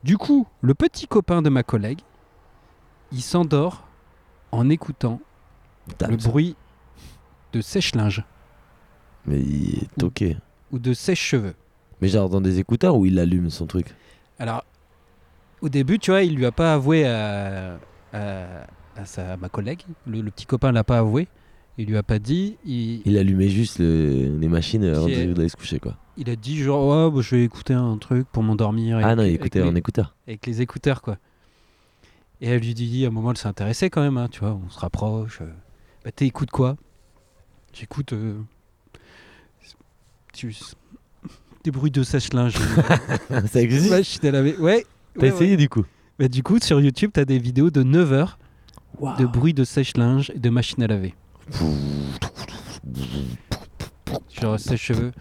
[0.05, 2.01] Du coup, le petit copain de ma collègue,
[3.13, 3.87] il s'endort
[4.53, 5.21] en écoutant
[6.09, 6.57] le bruit
[7.53, 8.25] de sèche-linge
[9.27, 10.37] Mais il est toqué.
[10.71, 11.55] ou de sèche-cheveux.
[12.01, 13.95] Mais genre dans des écouteurs ou il allume son truc?
[14.39, 14.65] Alors,
[15.63, 17.79] au début, tu vois, il lui a pas avoué à,
[18.13, 18.45] à,
[18.97, 19.83] à sa, à ma collègue.
[20.07, 21.27] Le, le petit copain l'a pas avoué.
[21.79, 22.57] Il lui a pas dit.
[22.65, 25.97] Il, Il allumait juste le- les machines avant d'aller se coucher quoi.
[26.17, 28.99] il a dit genre, ouais, bah, je vais écouter un truc pour m'endormir.
[29.03, 30.17] Ah non, il écoutait les- en écouteur.
[30.27, 31.19] avec les écouteurs quoi.
[32.41, 34.59] Et elle lui dit à un moment elle s'est intéressée quand même, hein, tu vois,
[34.65, 35.41] on se rapproche.
[35.41, 35.51] euh.
[36.05, 36.77] Bah t'écoutes quoi?
[37.73, 38.39] J'écoute euh,
[40.33, 40.55] tu-
[41.65, 42.55] des bruits de sèche-linge.
[43.51, 43.91] ça existe?
[43.91, 44.57] Machine à laver.
[44.59, 44.85] Ouais.
[45.15, 45.57] T'as ouais, essayé ouais.
[45.57, 45.85] du coup?
[46.19, 48.39] Bah, du coup sur YouTube t'as des vidéos de 9 heures
[49.19, 51.15] de bruits de sèche-linge et de machine à laver.
[54.41, 55.13] Genre sèche-cheveux.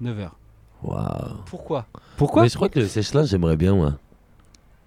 [0.00, 0.38] 9 heures.
[0.82, 1.36] Waouh.
[1.46, 1.86] Pourquoi?
[2.16, 2.42] Pourquoi?
[2.42, 3.98] Mais je crois que le sèche-linge, j'aimerais bien moi.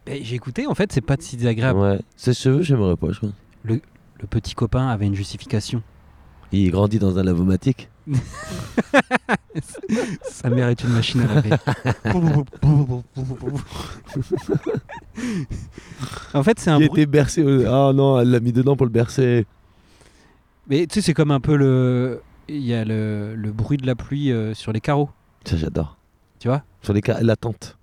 [0.06, 1.80] Bah, J'ai écouté, en fait c'est pas si désagréable.
[1.80, 2.00] Ouais.
[2.16, 3.30] Sèche-cheveux, j'aimerais pas, je crois.
[3.64, 5.82] Le petit copain avait une justification.
[6.52, 7.90] Il grandit dans un lavomatique.
[10.24, 11.50] Sa mère est une machine à laver.
[16.34, 17.02] en fait, c'est un il bruit.
[17.02, 17.44] était bercé.
[17.68, 19.46] Ah non, elle l'a mis dedans pour le bercer.
[20.68, 22.22] Mais tu sais, c'est comme un peu le.
[22.48, 25.10] Il y a le, le bruit de la pluie euh, sur les carreaux.
[25.46, 25.98] Ça, j'adore.
[26.40, 26.64] Tu vois?
[26.82, 27.78] Sur les la tente.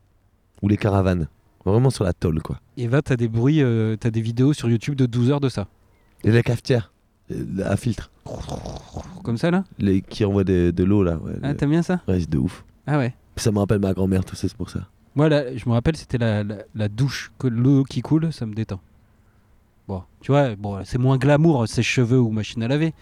[0.63, 1.29] Ou les caravanes.
[1.65, 2.61] Vraiment sur la tôle, quoi.
[2.77, 5.49] Et va, t'as des bruits, euh, t'as des vidéos sur YouTube de 12 heures de
[5.49, 5.67] ça.
[6.25, 6.93] Et la cafetière.
[7.31, 8.11] Euh, à filtre.
[9.23, 11.17] Comme ça là Les, qui envoient des- de l'eau là.
[11.17, 12.65] Ouais, Ah, t'aimes bien ça ouais, c'est de ouf.
[12.87, 13.15] Ah ouais.
[13.37, 14.81] Ça me rappelle ma grand-mère, tout ça, c'est pour ça.
[15.15, 18.47] Moi, là, je me rappelle, c'était la, la, la douche, que l'eau qui coule, ça
[18.47, 18.81] me détend.
[19.89, 22.93] Bon, tu vois, bon, c'est moins glamour, ses cheveux ou machine à laver.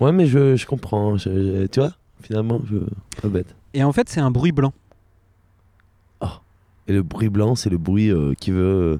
[0.00, 1.16] Ouais, mais je, je comprends.
[1.16, 2.78] je- je- tu vois, finalement, je.
[3.22, 3.54] Pas bête.
[3.72, 4.72] Et en fait, c'est un bruit blanc.
[6.86, 8.62] Et le bruit blanc, c'est le bruit euh, qui veut.
[8.62, 8.98] euh,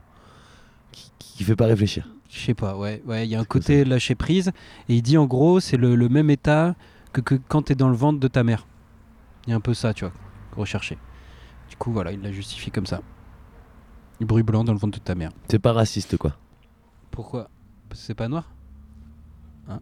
[0.91, 2.09] qui, qui fait pas réfléchir.
[2.35, 4.49] Je sais pas, ouais, ouais, il y a un côté lâcher prise.
[4.89, 6.75] Et il dit en gros, c'est le, le même état
[7.13, 8.67] que, que quand t'es dans le ventre de ta mère.
[9.47, 10.13] Il y a un peu ça, tu vois,
[10.57, 10.99] recherché.
[11.71, 13.03] Du coup, voilà, il l'a justifié comme ça.
[14.19, 15.31] Le bruit blanc dans le ventre de ta mère.
[15.49, 16.37] C'est pas raciste, quoi.
[17.13, 17.49] Pourquoi?
[17.89, 18.51] Parce que c'est pas noir?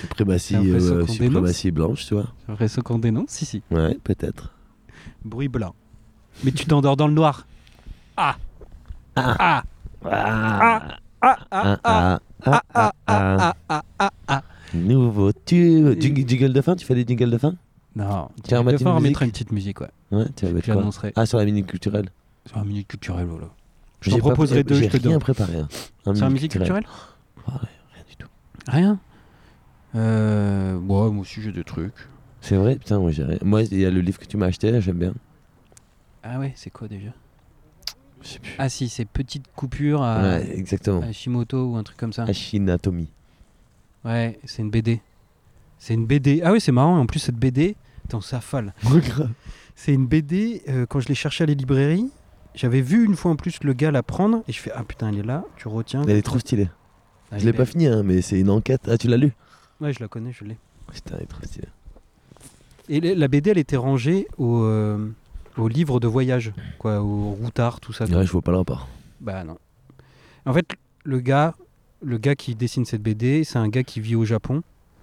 [0.00, 2.26] Suprématie, l'impression euh, suprématie blanche, tu vois.
[2.46, 3.62] J'ai l'impression qu'on dénonce Si, si.
[3.70, 4.54] Ouais, peut-être.
[5.24, 5.74] Bruit blanc.
[6.44, 7.46] Mais tu t'endors dans le noir.
[8.16, 8.36] Ah
[9.16, 9.36] Ah.
[9.40, 9.64] Ah
[10.04, 13.36] Ah, Ah ah ah, ah ah, ah, ah, ah.
[13.38, 14.42] ah ah ah ah
[14.74, 15.98] Nouveau tube.
[16.00, 17.54] Jing- Jingle de fin, tu fais des jingles de fin?
[17.96, 19.88] Non, Tiens, on va des mettre fois, une on musique mettra une petite musique, ouais.
[20.12, 21.12] Ouais, tu vas mettre quoi?
[21.16, 22.10] Ah, sur la minute culturelle.
[22.46, 23.48] C'est un minute culturel, voilà.
[24.00, 25.18] Je t'en proposerai deux, je te rien donne.
[25.18, 25.56] préparé.
[25.56, 25.68] hein.
[26.14, 26.84] C'est un musique culturelle
[27.46, 28.28] rien du tout.
[28.68, 29.00] Rien?
[29.94, 30.74] Euh.
[30.76, 31.94] Ouais, moi aussi j'ai des trucs.
[32.40, 32.76] C'est vrai?
[32.76, 33.38] Putain, moi j'ai rien.
[33.42, 35.14] Moi, il y a le livre que tu m'as acheté, là, j'aime bien.
[36.22, 37.10] Ah ouais, c'est quoi déjà?
[38.18, 38.40] Plus.
[38.58, 41.00] Ah si, c'est Petite Coupure à, Ouais, exactement.
[41.02, 42.24] à Shimoto ou un truc comme ça.
[42.24, 43.10] Achinatomie.
[44.04, 45.00] Ouais, c'est une BD.
[45.78, 46.40] C'est une BD.
[46.44, 46.98] Ah oui, c'est marrant.
[46.98, 48.74] En plus, cette BD, attends, ça s'affale.
[49.80, 52.10] C'est une BD, euh, quand je l'ai cherché à les librairies,
[52.56, 55.10] j'avais vu une fois en plus le gars la prendre et je fais Ah putain,
[55.10, 56.02] elle est là, tu retiens.
[56.02, 56.68] Elle est trop stylée.
[57.30, 58.80] Ah, Je l'ai pas fini, hein, mais c'est une enquête.
[58.88, 59.32] Ah, tu l'as lu?
[59.80, 60.56] Ouais, je la connais, je l'ai.
[60.92, 61.68] Putain, elle est trop stylée.
[62.88, 65.08] Et la BD, elle était rangée au, euh,
[65.58, 68.04] au livre de voyage, quoi, au routard, tout ça.
[68.06, 68.88] Ouais, je vois pas le rapport.
[69.20, 69.58] Bah non.
[70.46, 70.66] En fait,
[71.04, 71.54] le gars,
[72.02, 74.62] le gars qui dessine cette BD, c'est un gars qui vit au Japon.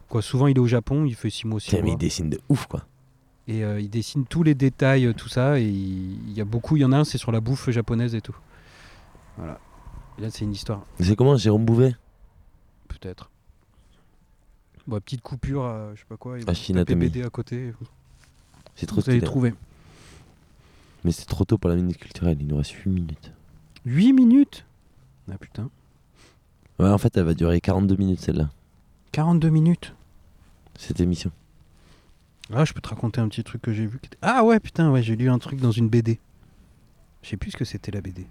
[0.09, 1.93] Quoi, souvent, il est au Japon, il fait six mois, six Tiens, mais mois.
[1.95, 2.85] il dessine de ouf, quoi.
[3.47, 5.59] Et euh, il dessine tous les détails, tout ça.
[5.59, 8.15] Et il y a beaucoup, il y en a un, c'est sur la bouffe japonaise
[8.15, 8.35] et tout.
[9.37, 9.59] Voilà.
[10.17, 11.95] Et là, c'est une histoire, C'est comment, Jérôme Bouvet?
[12.87, 13.29] Peut-être.
[14.87, 16.37] Bon, petite coupure, à, je sais pas quoi.
[16.39, 17.11] et atomique.
[17.11, 17.73] BD à côté.
[18.75, 19.53] C'est trop vous allez trouver.
[21.05, 23.31] Mais c'est trop tôt pour la minute culturelle, il nous reste 8 minutes.
[23.85, 24.65] 8 minutes?
[25.31, 25.69] Ah putain.
[26.79, 28.49] Ouais, en fait, elle va durer 42 minutes, celle-là,
[29.11, 29.93] 42 minutes?
[30.77, 31.31] cette émission.
[32.53, 33.99] Ah, je peux te raconter un petit truc que j'ai vu.
[33.99, 36.19] qui était- Ah ouais, putain, ouais, j'ai lu un truc dans une BD.
[37.21, 38.25] Je sais plus ce que c'était la BD.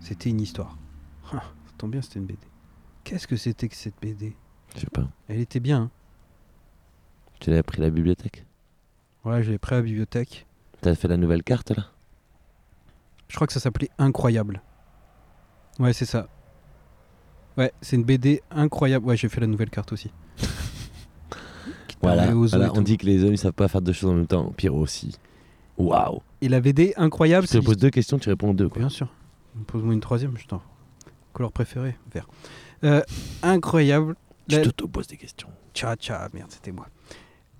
[0.00, 0.76] C'était une histoire.
[1.32, 2.38] Ah, ça tombe bien, c'était une BD.
[3.04, 4.36] Qu'est-ce que c'était que cette BD
[4.76, 5.08] Je sais pas.
[5.28, 5.82] Elle était bien.
[5.82, 5.90] hein.
[7.40, 8.44] Tu l'avais pris à la bibliothèque?
[9.24, 10.46] Ouais, je l'ai pris à la bibliothèque.
[10.82, 11.86] T'as fait la nouvelle carte, là?
[13.28, 14.60] Je crois que ça s'appelait Incroyable.
[15.78, 16.28] Ouais, c'est ça.
[17.56, 19.06] Ouais, c'est une BD incroyable.
[19.06, 20.12] Ouais, j'ai fait la nouvelle carte aussi.
[22.02, 24.50] Voilà, on dit que les hommes ils savent pas faire deux choses en même temps.
[24.56, 25.16] Pierrot aussi.
[25.78, 28.68] Waouh Et la BD incroyable, Je te pose deux questions, tu réponds deux.
[28.68, 28.80] Quoi.
[28.80, 29.06] Bien sûr.
[29.68, 30.60] Pose-moi une troisième, je t'en.
[31.32, 32.26] Couleur préférée Vert.
[32.82, 33.02] Euh,
[33.44, 34.16] incroyable.
[34.48, 35.48] Tu La- t'auto-poses des questions.
[35.74, 36.88] Tcha tcha, merde, c'était moi.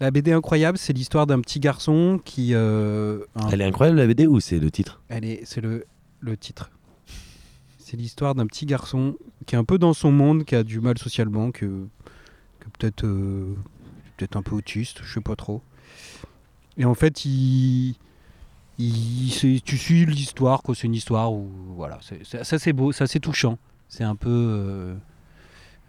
[0.02, 2.54] La BD incroyable, c'est l'histoire d'un petit garçon qui.
[2.54, 5.00] euh, un- Elle est incroyable la BD ou c'est le titre?
[5.08, 5.84] Elle est, c'est le,
[6.18, 6.72] le titre.
[7.78, 10.80] C'est l'histoire d'un petit garçon qui est un peu dans son monde, qui a du
[10.80, 11.66] mal socialement, que,
[12.58, 13.54] que peut-être euh,
[14.16, 15.62] peut-être un peu autiste, je sais pas trop.
[16.78, 17.94] Et en fait, il,
[18.78, 20.74] il c'est- tu suis l'histoire, quoi.
[20.74, 23.56] C'est une histoire où voilà, c'est, ça c'est beau, ça c'est touchant.
[23.88, 24.94] C'est un peu euh,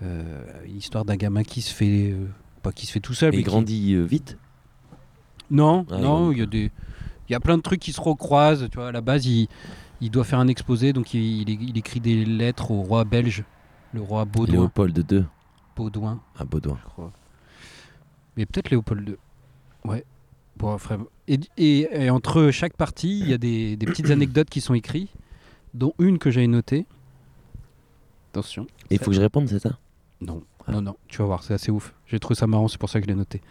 [0.04, 2.28] euh, une histoire d'un gamin qui se fait euh,
[2.64, 4.38] pas qui se fait tout seul, Et mais il grandit euh, vite
[5.52, 6.72] non, Ah, non, il y a des,
[7.30, 8.68] il y a plein de trucs qui se recroisent.
[8.72, 9.48] Tu vois, à la base, il,
[10.02, 13.44] il doit faire un exposé, donc il, il écrit des lettres au roi belge,
[13.94, 14.56] le roi Baudouin.
[14.56, 15.26] Léopold II
[15.76, 16.78] Baudouin, à Baudouin.
[16.84, 17.12] je crois.
[18.38, 19.16] Mais peut-être Léopold II.
[19.86, 20.04] Ouais.
[20.58, 21.00] Bon, frère.
[21.28, 24.74] Et, et- et entre chaque partie, il y a des, des petites anecdotes qui sont
[24.74, 25.12] écrites,
[25.74, 26.86] dont une que j'avais notée.
[28.32, 28.66] Attention.
[28.90, 29.78] Et il faut que je réponde, c'est ça?
[30.22, 30.53] Non, Ah.
[30.68, 31.94] Non, non, tu vas voir, c'est assez ouf.
[32.08, 33.42] J'ai trouvé ça marrant, c'est pour ça que je l'ai noté.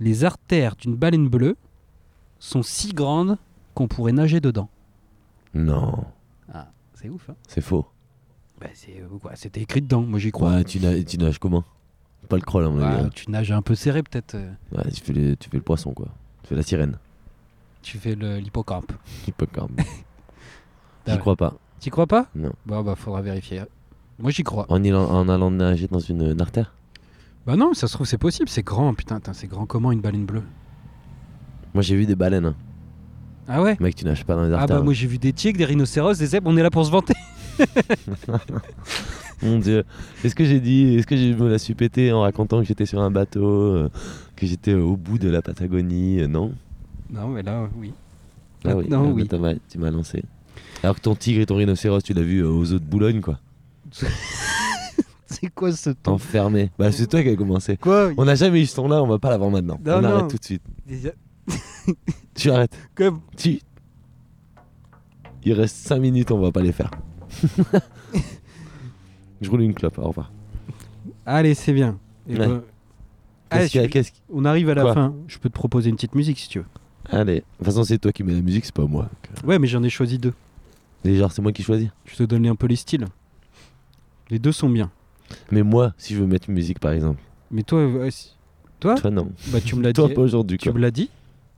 [0.00, 1.56] Les artères d'une baleine bleue
[2.38, 3.38] sont si grandes
[3.74, 4.68] qu'on pourrait nager dedans.
[5.54, 6.04] Non,
[6.94, 7.86] C'est ouf, hein c'est faux.
[8.60, 10.50] bah, c'est, euh, quoi, C'était écrit dedans, moi j'y crois.
[10.56, 11.64] Ouais, tu, nages, tu nages comment?
[12.28, 13.04] Pas le crawl, à mon Ouais, avis.
[13.06, 13.10] hein.
[13.14, 14.34] tu nages un peu serré peut-être.
[14.34, 16.08] euh, Ouais, tu fais, les- tu fais le poisson, quoi.
[16.42, 16.98] Tu fais la sirène.
[17.82, 18.92] Tu fais l'hippocampe.
[19.26, 19.80] Hippocampe.
[19.80, 21.20] Ah J'y ouais.
[21.20, 21.54] crois pas?
[21.80, 22.26] T'y crois pas?
[22.34, 22.52] Non.
[22.66, 23.62] Bah, bah, faudra vérifier.
[24.18, 24.66] Moi j'y crois.
[24.68, 26.74] En, allant- en allant nager dans une, une artère?
[27.46, 30.00] Bah non, ça se trouve c'est possible, c'est grand, putain, putain, c'est grand comment une
[30.00, 30.42] baleine bleue?
[31.74, 32.46] Moi j'ai vu des baleines.
[32.46, 32.54] hein.
[33.46, 33.76] Ah ouais?
[33.80, 34.78] Mec, tu nages pas dans les Ah artères.
[34.78, 36.90] bah moi j'ai vu des tigres, des rhinocéros, des zèbres, on est là pour se
[36.90, 37.14] vanter.
[39.42, 39.84] Mon dieu.
[40.24, 42.86] Est-ce que j'ai dit, est-ce que je me la suis pété en racontant que j'étais
[42.86, 43.88] sur un bateau, euh,
[44.36, 46.52] que j'étais au bout de la Patagonie euh, Non?
[47.10, 47.92] Non, mais là, oui.
[48.64, 49.24] Ah oui, Non, ah, oui.
[49.30, 50.24] bah, t'as tu m'as lancé.
[50.82, 53.20] Alors que ton tigre et ton rhinocéros, tu l'as vu euh, aux eaux de Boulogne,
[53.20, 53.38] quoi.
[55.26, 56.70] C'est quoi ce ton Enfermé.
[56.78, 57.76] Bah, c'est toi qui as commencé.
[57.76, 59.78] Quoi On n'a jamais eu ce ton-là, on va pas l'avoir maintenant.
[59.84, 60.08] Non, on non.
[60.08, 60.62] arrête tout de suite.
[62.34, 62.76] Tu arrêtes.
[62.94, 63.60] Comme- Tu.
[65.44, 66.90] Il reste 5 minutes, on va pas les faire.
[69.40, 70.32] je roule une clope, au revoir.
[71.26, 71.98] Allez, c'est bien.
[72.28, 72.46] Et Ouais.
[72.46, 72.62] ben,
[73.50, 75.14] allez, je- on arrive à la Quoi fin.
[75.26, 76.66] Je peux te proposer une petite musique si tu veux.
[77.10, 77.36] Allez.
[77.36, 79.08] De toute façon, c'est toi qui mets la musique, c'est pas moi.
[79.44, 80.34] Ouais, mais j'en ai choisi deux.
[81.04, 81.88] Et genre, c'est moi qui choisis.
[82.04, 83.06] Je te donne un peu les styles.
[84.30, 84.90] Les deux sont bien.
[85.50, 87.20] Mais moi, si je veux mettre une musique, par exemple.
[87.50, 88.34] Mais toi, euh, si-
[88.80, 89.30] toi, Toi, non.
[89.48, 90.14] bah, tu me l'as Toi, dit.
[90.14, 91.10] pas aujourd'hui, Tu me l'as dit.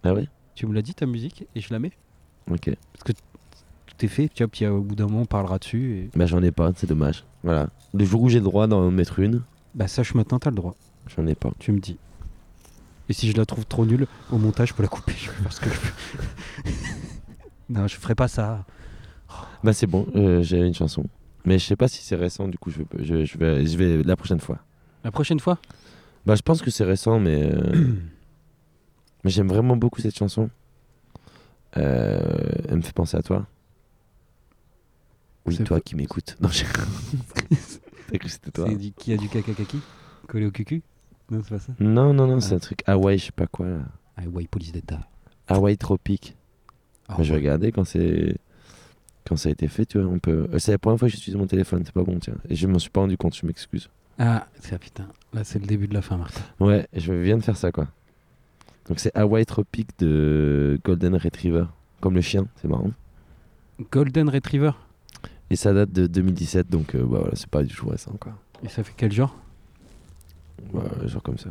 [0.02, 0.26] Ah ouais?
[0.54, 1.92] Tu me l'as dit ta musique et je la mets.
[2.50, 2.70] Ok.
[3.04, 3.14] Tout
[4.02, 4.28] est fait.
[4.32, 5.96] Tu vois, puis euh, au bout d'un moment, on parlera dessus.
[5.98, 6.10] Et...
[6.18, 7.24] Bah, j'en ai pas, c'est dommage.
[7.42, 7.68] Voilà.
[7.92, 9.42] Le jour où j'ai le droit d'en mettre une,
[9.74, 10.74] Bah sache maintenant, t'as le droit.
[11.16, 11.50] j'en ai pas.
[11.58, 11.98] Tu me dis.
[13.08, 15.12] Et si je la trouve trop nulle, au montage, je peux la couper.
[15.16, 16.72] Je faire ce que je veux.
[17.68, 18.64] non, je ferai pas ça.
[19.64, 21.04] Bah, c'est bon, euh, j'ai une chanson.
[21.44, 23.76] Mais je sais pas si c'est récent, du coup, je, vais- je, je vais, je
[23.78, 24.58] vais la prochaine fois.
[25.04, 25.58] La prochaine fois?
[26.26, 27.50] Bah, je pense que c'est récent, mais.
[27.52, 27.72] euh,
[29.24, 30.50] mais j'aime vraiment beaucoup cette chanson.
[31.76, 32.20] Euh,
[32.68, 33.46] elle me fait penser à toi.
[35.46, 36.36] Oui, toi qui m'écoutes.
[36.40, 36.66] Non, j'ai.
[38.10, 39.78] T'as cru c'était toi du- qui a du caca kaki?
[40.28, 40.82] Collé au cucu?
[41.30, 41.72] Non, c'est pas ça.
[41.80, 42.56] Non, non, non, c'est Ah.
[42.56, 43.66] un truc Hawaï, je sais pas quoi.
[43.66, 43.78] Là.
[44.32, 45.00] Ouais, police d'État.
[45.48, 46.36] Hawaï tropique.
[47.08, 48.36] Moi, je regardais quand c'est.
[49.26, 50.48] Quand ça a été fait, tu vois, on peut.
[50.52, 52.34] euh, C'est la première fois que j'utilise mon téléphone, c'est pas bon, tiens.
[52.48, 53.88] Et je m'en suis pas rendu compte, je m'excuse.
[54.18, 55.06] Ah, c'est ah, putain.
[55.32, 56.40] Là, c'est le début de la fin, Martin.
[56.58, 57.88] Ouais, je viens de faire ça, quoi.
[58.88, 61.64] Donc c'est Hawaii Tropique de Golden Retriever.
[62.00, 62.90] Comme le chien, c'est marrant.
[63.92, 64.72] Golden Retriever?
[65.50, 68.32] Et ça date de 2017, donc euh, bah, voilà, c'est pas du tout récent, quoi.
[68.64, 69.36] Et ça fait quel genre?
[70.72, 71.50] Bah, genre comme ça.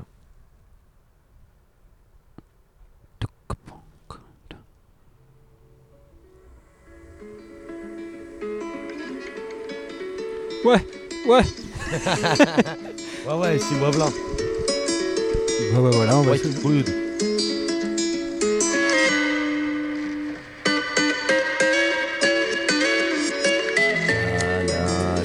[10.66, 10.80] Ouais,
[11.26, 11.42] ouais.
[13.28, 14.10] Ouais, ouais, mois blanc.
[15.74, 16.32] Bah ouais, voilà, on va.
[16.32, 16.90] White Rude.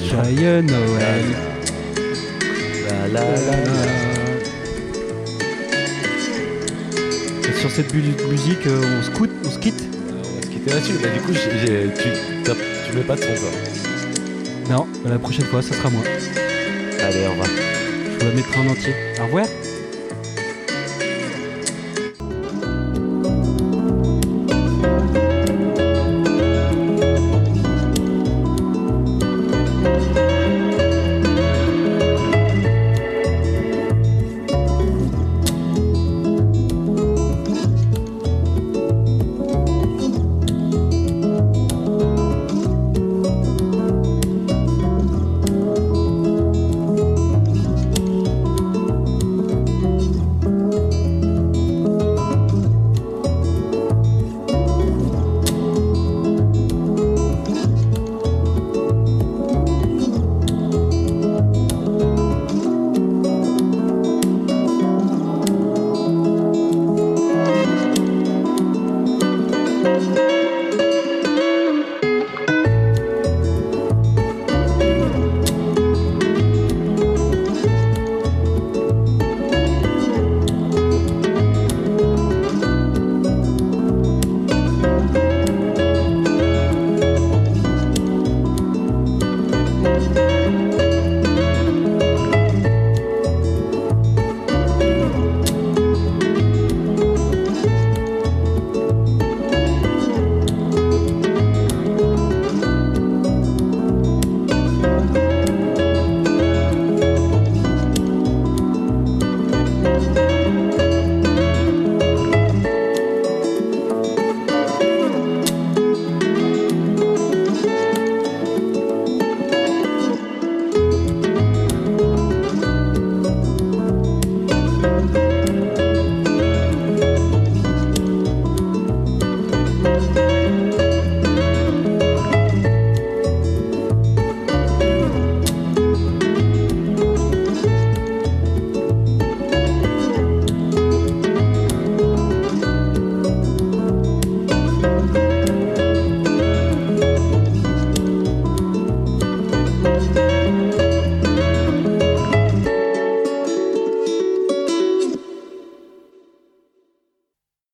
[0.01, 1.25] Joyeux Noël.
[2.87, 3.85] la, la, la, la.
[7.49, 10.71] Et sur cette musique, euh, on se quitte, on se quitte On va se quitter
[10.71, 10.93] là-dessus.
[11.01, 11.39] Bah, du coup, tu,
[12.89, 13.74] tu mets pas de son.
[14.69, 16.01] Non, la prochaine fois, ça sera moi.
[17.01, 17.47] Allez, au revoir.
[17.47, 18.93] Je vous la mettrai en entier.
[19.19, 19.45] Au revoir.